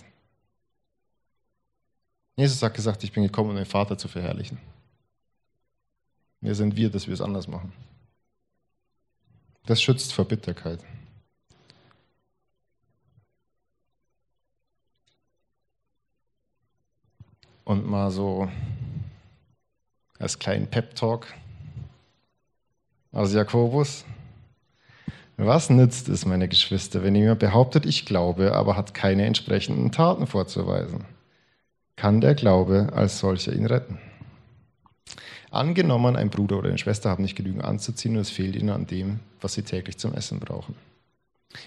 Jesus 2.37 2.63
hat 2.63 2.73
gesagt, 2.73 3.05
ich 3.05 3.13
bin 3.13 3.23
gekommen, 3.23 3.51
um 3.51 3.57
den 3.57 3.67
Vater 3.67 3.99
zu 3.99 4.09
verherrlichen. 4.09 4.57
Wer 6.41 6.55
sind 6.55 6.75
wir, 6.75 6.89
dass 6.89 7.07
wir 7.07 7.13
es 7.13 7.21
anders 7.21 7.47
machen? 7.49 7.71
Das 9.67 9.83
schützt 9.83 10.15
vor 10.15 10.25
Bitterkeit. 10.25 10.83
Und 17.67 17.87
mal 17.87 18.11
so 18.11 18.49
als 20.21 20.39
kleinen 20.39 20.69
Pep-Talk 20.69 21.27
aus 23.11 23.33
Jakobus. 23.33 24.05
Was 25.37 25.71
nützt 25.71 26.09
es, 26.11 26.27
meine 26.27 26.49
Geschwister, 26.49 27.03
wenn 27.03 27.15
jemand 27.15 27.41
behauptet, 27.41 27.87
ich 27.87 28.05
glaube, 28.05 28.53
aber 28.53 28.77
hat 28.77 28.93
keine 28.93 29.25
entsprechenden 29.25 29.91
Taten 29.91 30.27
vorzuweisen? 30.27 31.07
Kann 31.97 32.21
der 32.21 32.35
Glaube 32.35 32.91
als 32.93 33.19
solcher 33.19 33.55
ihn 33.55 33.65
retten? 33.67 33.99
Angenommen, 35.51 36.15
ein 36.15 36.31
Bruder 36.31 36.59
oder 36.59 36.69
eine 36.69 36.79
Schwester 36.79 37.11
haben 37.11 37.23
nicht 37.23 37.37
genügend 37.37 37.65
anzuziehen 37.65 38.15
und 38.15 38.21
es 38.21 38.31
fehlt 38.31 38.55
ihnen 38.55 38.71
an 38.71 38.87
dem, 38.87 39.21
was 39.41 39.55
sie 39.55 39.63
täglich 39.63 39.99
zum 39.99 40.15
Essen 40.15 40.39
brauchen. 40.39 40.77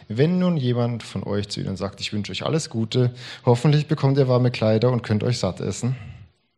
Wenn 0.08 0.40
nun 0.40 0.56
jemand 0.56 1.04
von 1.04 1.24
euch 1.24 1.50
zu 1.50 1.60
ihnen 1.60 1.76
sagt, 1.76 2.00
ich 2.00 2.14
wünsche 2.14 2.32
euch 2.32 2.46
alles 2.46 2.70
Gute, 2.70 3.14
hoffentlich 3.46 3.88
bekommt 3.88 4.18
ihr 4.18 4.30
warme 4.30 4.52
Kleider 4.52 4.92
und 4.92 5.02
könnt 5.02 5.24
euch 5.24 5.40
satt 5.40 5.60
essen, 5.60 5.98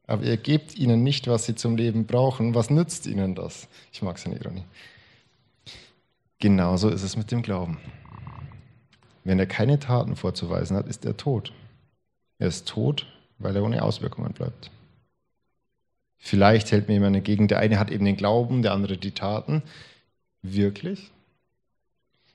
aber 0.08 0.24
ihr 0.24 0.38
gebt 0.38 0.78
ihnen 0.78 1.04
nicht, 1.04 1.28
was 1.28 1.46
sie 1.46 1.56
zum 1.56 1.78
Leben 1.78 2.06
brauchen. 2.06 2.54
Was 2.54 2.70
nützt 2.70 3.08
ihnen 3.08 3.36
das? 3.36 3.68
Ich 3.91 4.02
mag 4.02 4.18
seine 4.18 4.38
Ironie. 4.38 4.63
Genauso 6.39 6.89
ist 6.89 7.04
es 7.04 7.18
mit 7.18 7.32
dem 7.32 7.41
Glauben. 7.41 7.78
Wenn 9.24 9.39
er 9.39 9.48
keine 9.48 9.80
Taten 9.80 10.15
vorzuweisen 10.15 10.78
hat, 10.78 10.88
ist 10.88 11.06
er 11.06 11.18
tot. 11.18 11.52
Er 12.38 12.48
ist 12.48 12.68
tot, 12.68 13.08
weil 13.39 13.56
er 13.56 13.63
ohne 13.63 13.82
Auswirkungen 13.82 14.34
bleibt. 14.34 14.70
Vielleicht 16.18 16.72
hält 16.72 16.88
mir 16.88 16.96
jemand 16.96 17.15
entgegen, 17.15 17.48
der 17.48 17.60
eine 17.60 17.80
hat 17.80 17.91
eben 17.91 18.06
den 18.06 18.18
Glauben, 18.18 18.62
der 18.62 18.74
andere 18.74 18.98
die 18.98 19.12
Taten. 19.12 19.63
Wirklich? 20.41 21.12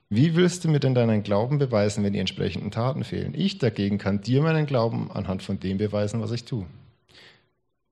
Wie 0.09 0.35
willst 0.35 0.65
du 0.65 0.69
mir 0.69 0.81
denn 0.81 0.95
deinen 0.95 1.23
Glauben 1.23 1.59
beweisen, 1.59 2.03
wenn 2.03 2.13
die 2.13 2.19
entsprechenden 2.19 2.73
Taten 2.73 3.05
fehlen? 3.05 3.35
Ich 3.37 3.59
dagegen 3.59 3.99
kann 3.99 4.23
dir 4.23 4.43
meinen 4.43 4.67
Glauben 4.67 5.11
anhand 5.13 5.45
von 5.45 5.61
dem 5.61 5.79
beweisen, 5.79 6.21
was 6.21 6.33
ich 6.33 6.45
tue. 6.45 6.67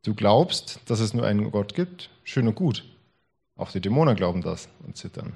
Du 0.03 0.15
glaubst, 0.15 0.81
dass 0.87 1.01
es 1.01 1.15
nur 1.15 1.27
einen 1.27 1.51
Gott 1.51 1.75
gibt? 1.75 2.11
Schön 2.25 2.47
und 2.47 2.55
gut. 2.55 2.85
Auch 3.57 3.73
die 3.73 3.81
Dämonen 3.81 4.17
glauben 4.17 4.43
das 4.43 4.69
und 4.87 4.97
zittern. 4.97 5.35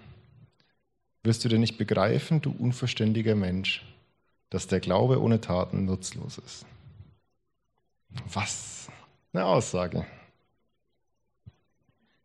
Wirst 1.25 1.45
du 1.45 1.49
denn 1.49 1.61
nicht 1.61 1.79
begreifen, 1.79 2.41
du 2.41 2.55
unverständiger 2.57 3.35
Mensch, 3.35 3.85
dass 4.51 4.67
der 4.67 4.81
Glaube 4.81 5.21
ohne 5.21 5.41
Taten 5.41 5.85
nutzlos 5.85 6.39
ist? 6.39 6.67
Was 8.33 8.89
eine 9.33 9.45
Aussage. 9.47 10.07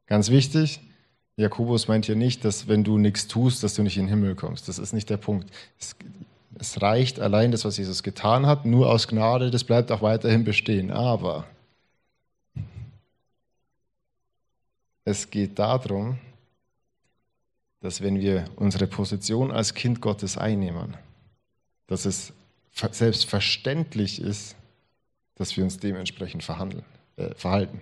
Ganz 0.06 0.30
wichtig, 0.30 0.80
Jakobus 1.36 1.88
meint 1.88 2.06
hier 2.06 2.16
nicht, 2.16 2.44
dass 2.44 2.68
wenn 2.68 2.84
du 2.84 2.98
nichts 2.98 3.28
tust, 3.28 3.64
dass 3.64 3.76
du 3.76 3.84
nicht 3.84 3.98
in 3.98 4.06
den 4.06 4.10
Himmel 4.10 4.36
kommst. 4.36 4.68
Das 4.68 4.80
ist 4.80 4.94
nicht 4.94 5.10
der 5.10 5.18
Punkt. 5.18 5.50
Es, 5.80 5.96
es 6.58 6.82
reicht 6.82 7.20
allein 7.20 7.52
das, 7.52 7.66
was 7.66 7.78
Jesus 7.78 8.04
getan 8.04 8.46
hat, 8.46 8.66
nur 8.66 8.90
aus 8.90 9.08
Gnade, 9.08 9.52
das 9.52 9.64
bleibt 9.64 9.92
auch 9.92 10.02
weiterhin 10.02 10.44
bestehen. 10.44 10.92
Aber 10.92 11.46
Es 15.08 15.30
geht 15.30 15.58
darum, 15.58 16.18
dass 17.80 18.02
wenn 18.02 18.20
wir 18.20 18.44
unsere 18.58 18.88
Position 18.88 19.54
als 19.54 19.74
Kind 19.74 20.02
Gottes 20.02 20.38
einnehmen, 20.38 20.98
dass 21.88 22.04
es 22.04 22.34
selbstverständlich 22.74 24.20
ist, 24.20 24.58
dass 25.36 25.56
wir 25.56 25.64
uns 25.64 25.78
dementsprechend 25.78 26.44
äh, 27.16 27.34
verhalten. 27.36 27.80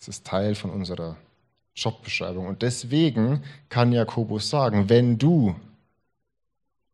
Das 0.00 0.08
ist 0.08 0.26
Teil 0.26 0.56
von 0.56 0.70
unserer 0.70 1.16
Jobbeschreibung. 1.76 2.48
Und 2.48 2.62
deswegen 2.62 3.44
kann 3.68 3.92
Jakobus 3.92 4.50
sagen, 4.50 4.88
wenn 4.88 5.16
du 5.16 5.54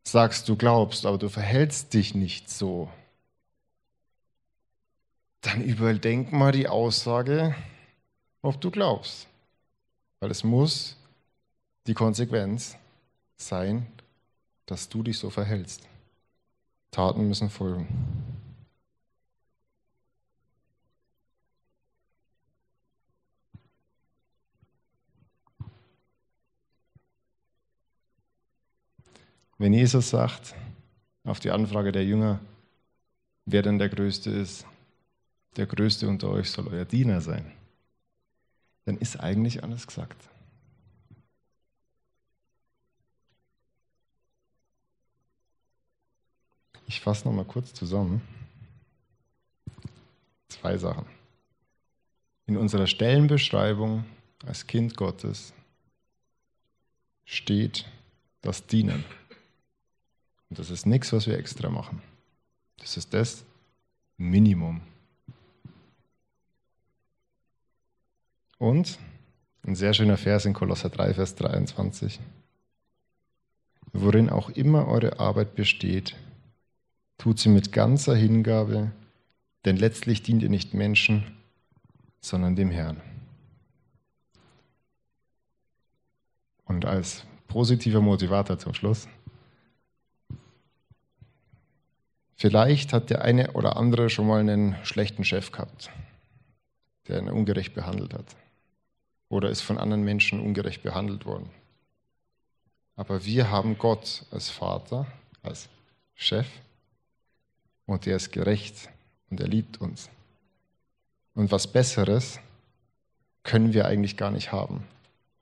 sagst, 0.03 0.47
du 0.47 0.55
glaubst, 0.55 1.07
aber 1.07 1.17
du 1.17 1.29
verhältst 1.29 1.95
dich 1.95 2.13
nicht 2.13 2.51
so, 2.51 2.87
dann 5.41 5.63
überdenk 5.63 6.31
mal 6.31 6.51
die 6.51 6.67
Aussage, 6.67 7.55
ob 8.41 8.59
du 8.61 8.71
glaubst. 8.71 9.27
Weil 10.19 10.31
es 10.31 10.43
muss 10.43 10.95
die 11.87 11.93
Konsequenz 11.93 12.77
sein, 13.37 13.85
dass 14.65 14.89
du 14.89 15.03
dich 15.03 15.17
so 15.17 15.29
verhältst. 15.29 15.87
Taten 16.91 17.27
müssen 17.27 17.49
folgen. 17.49 17.87
Wenn 29.57 29.73
Jesus 29.73 30.09
sagt, 30.09 30.55
auf 31.25 31.39
die 31.41 31.51
Anfrage 31.51 31.91
der 31.91 32.05
Jünger, 32.05 32.39
wer 33.45 33.61
denn 33.61 33.77
der 33.77 33.89
Größte 33.89 34.29
ist, 34.29 34.65
der 35.57 35.65
Größte 35.65 36.07
unter 36.07 36.29
euch 36.29 36.49
soll 36.49 36.69
euer 36.69 36.85
Diener 36.85 37.19
sein 37.19 37.58
dann 38.89 38.97
ist 38.97 39.19
eigentlich 39.19 39.63
alles 39.63 39.85
gesagt. 39.85 40.19
Ich 46.87 46.99
fasse 46.99 47.27
noch 47.27 47.35
mal 47.35 47.45
kurz 47.45 47.71
zusammen. 47.71 48.19
Zwei 50.47 50.75
Sachen. 50.79 51.05
In 52.47 52.57
unserer 52.57 52.87
Stellenbeschreibung 52.87 54.05
als 54.43 54.65
Kind 54.65 54.97
Gottes 54.97 55.53
steht 57.25 57.85
das 58.41 58.65
Dienen. 58.65 59.05
Und 60.49 60.57
das 60.57 60.71
ist 60.71 60.87
nichts, 60.87 61.13
was 61.13 61.27
wir 61.27 61.37
extra 61.37 61.69
machen. 61.69 62.01
Das 62.77 62.97
ist 62.97 63.13
das 63.13 63.45
Minimum. 64.17 64.81
Und 68.59 68.99
Ein 69.65 69.75
sehr 69.75 69.93
schöner 69.93 70.17
Vers 70.17 70.45
in 70.45 70.53
Kolosser 70.53 70.89
3, 70.89 71.13
Vers 71.13 71.35
23. 71.35 72.19
Worin 73.93 74.29
auch 74.29 74.49
immer 74.49 74.87
eure 74.87 75.19
Arbeit 75.19 75.55
besteht, 75.55 76.15
tut 77.17 77.39
sie 77.39 77.49
mit 77.49 77.71
ganzer 77.71 78.15
Hingabe, 78.15 78.91
denn 79.65 79.77
letztlich 79.77 80.23
dient 80.23 80.43
ihr 80.43 80.49
nicht 80.49 80.73
Menschen, 80.73 81.23
sondern 82.19 82.55
dem 82.55 82.71
Herrn. 82.71 83.01
Und 86.65 86.85
als 86.85 87.25
positiver 87.47 88.01
Motivator 88.01 88.59
zum 88.59 88.73
Schluss. 88.73 89.07
Vielleicht 92.35 92.93
hat 92.93 93.09
der 93.09 93.23
eine 93.23 93.51
oder 93.53 93.77
andere 93.77 94.09
schon 94.09 94.27
mal 94.27 94.39
einen 94.39 94.75
schlechten 94.83 95.23
Chef 95.23 95.51
gehabt, 95.51 95.91
der 97.07 97.19
ihn 97.19 97.29
ungerecht 97.29 97.73
behandelt 97.73 98.13
hat. 98.13 98.35
Oder 99.29 99.49
ist 99.49 99.61
von 99.61 99.77
anderen 99.77 100.03
Menschen 100.03 100.39
ungerecht 100.39 100.83
behandelt 100.83 101.25
worden. 101.25 101.49
Aber 102.95 103.23
wir 103.23 103.49
haben 103.49 103.77
Gott 103.77 104.25
als 104.31 104.49
Vater, 104.49 105.07
als 105.41 105.69
Chef 106.15 106.47
und 107.85 108.05
der 108.05 108.17
ist 108.17 108.31
gerecht 108.31 108.89
und 109.29 109.39
er 109.39 109.47
liebt 109.47 109.79
uns. 109.79 110.09
Und 111.33 111.51
was 111.51 111.67
Besseres 111.67 112.39
können 113.43 113.73
wir 113.73 113.85
eigentlich 113.85 114.17
gar 114.17 114.31
nicht 114.31 114.51
haben, 114.51 114.83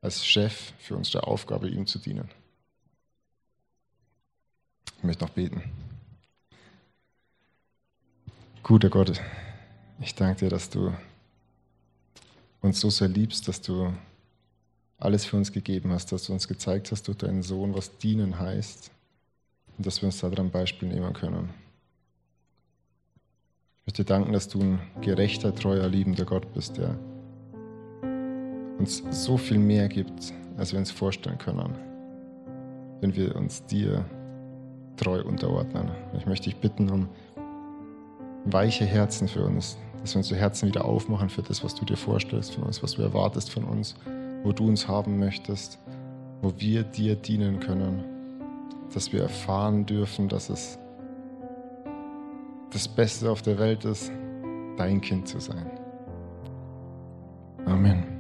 als 0.02 0.26
Chef 0.26 0.74
für 0.78 0.96
unsere 0.96 1.26
Aufgabe, 1.26 1.68
ihm 1.68 1.88
zu 1.88 1.98
dienen. 1.98 2.30
Ich 4.98 5.04
möchte 5.04 5.26
noch 5.26 5.32
beten. 5.32 5.64
Guter 8.64 8.90
Gott, 8.90 9.20
ich 10.00 10.14
danke 10.14 10.42
dir, 10.42 10.50
dass 10.50 10.70
du 10.70 10.94
uns 12.68 12.80
so 12.80 12.90
sehr 12.90 13.08
liebst, 13.08 13.48
dass 13.48 13.62
du 13.62 13.94
alles 15.00 15.26
für 15.26 15.38
uns 15.38 15.52
gegeben 15.52 15.92
hast, 15.92 16.12
dass 16.12 16.26
du 16.26 16.34
uns 16.34 16.48
gezeigt 16.48 16.92
hast 16.92 17.08
durch 17.08 17.18
deinen 17.18 17.44
Sohn, 17.44 17.74
was 17.76 17.98
dienen 17.98 18.40
heißt 18.40 18.92
und 19.78 19.86
dass 19.86 20.02
wir 20.02 20.08
uns 20.08 20.20
daran 20.20 20.52
Beispiel 20.52 20.90
nehmen 20.90 21.14
können. 21.14 21.50
Ich 23.82 23.88
möchte 23.88 24.04
dir 24.04 24.10
danken, 24.10 24.34
dass 24.34 24.48
du 24.48 24.60
ein 24.60 24.80
gerechter, 25.02 25.56
treuer, 25.56 25.88
liebender 25.88 26.26
Gott 26.26 26.54
bist, 26.54 26.78
der 26.78 26.98
uns 28.80 29.04
so 29.12 29.38
viel 29.38 29.60
mehr 29.60 29.88
gibt, 29.88 30.34
als 30.58 30.72
wir 30.72 30.80
uns 30.80 30.92
vorstellen 30.92 31.38
können, 31.38 31.76
wenn 33.00 33.16
wir 33.16 33.36
uns 33.36 33.66
dir 33.66 34.04
treu 34.98 35.24
unterordnen. 35.24 35.92
Ich 36.18 36.26
möchte 36.26 36.50
dich 36.50 36.60
bitten 36.60 36.90
um 36.90 37.08
weiche 38.46 38.86
Herzen 38.86 39.28
für 39.28 39.46
uns, 39.46 39.78
dass 40.08 40.16
wir 40.16 40.20
unsere 40.20 40.40
Herzen 40.40 40.70
wieder 40.70 40.86
aufmachen 40.86 41.28
für 41.28 41.42
das, 41.42 41.66
was 41.66 41.76
du 41.76 41.84
dir 41.84 41.98
vorstellst 41.98 42.56
von 42.56 42.64
uns, 42.64 42.82
was 42.82 42.94
du 42.94 43.02
erwartest 43.02 43.52
von 43.52 43.66
uns, 43.66 43.96
wo 44.44 44.54
du 44.54 44.66
uns 44.66 44.88
haben 44.88 45.20
möchtest, 45.20 45.80
wo 46.42 46.54
wir 46.58 46.84
dir 46.84 47.16
dienen 47.16 47.60
können, 47.60 48.06
dass 48.94 49.12
wir 49.12 49.24
erfahren 49.24 49.86
dürfen, 49.86 50.30
dass 50.30 50.50
es 50.50 50.80
das 52.72 52.88
Beste 52.88 53.30
auf 53.30 53.42
der 53.42 53.60
Welt 53.60 53.84
ist, 53.84 54.10
dein 54.78 55.02
Kind 55.02 55.28
zu 55.28 55.42
sein. 55.42 55.70
Amen. 57.66 58.17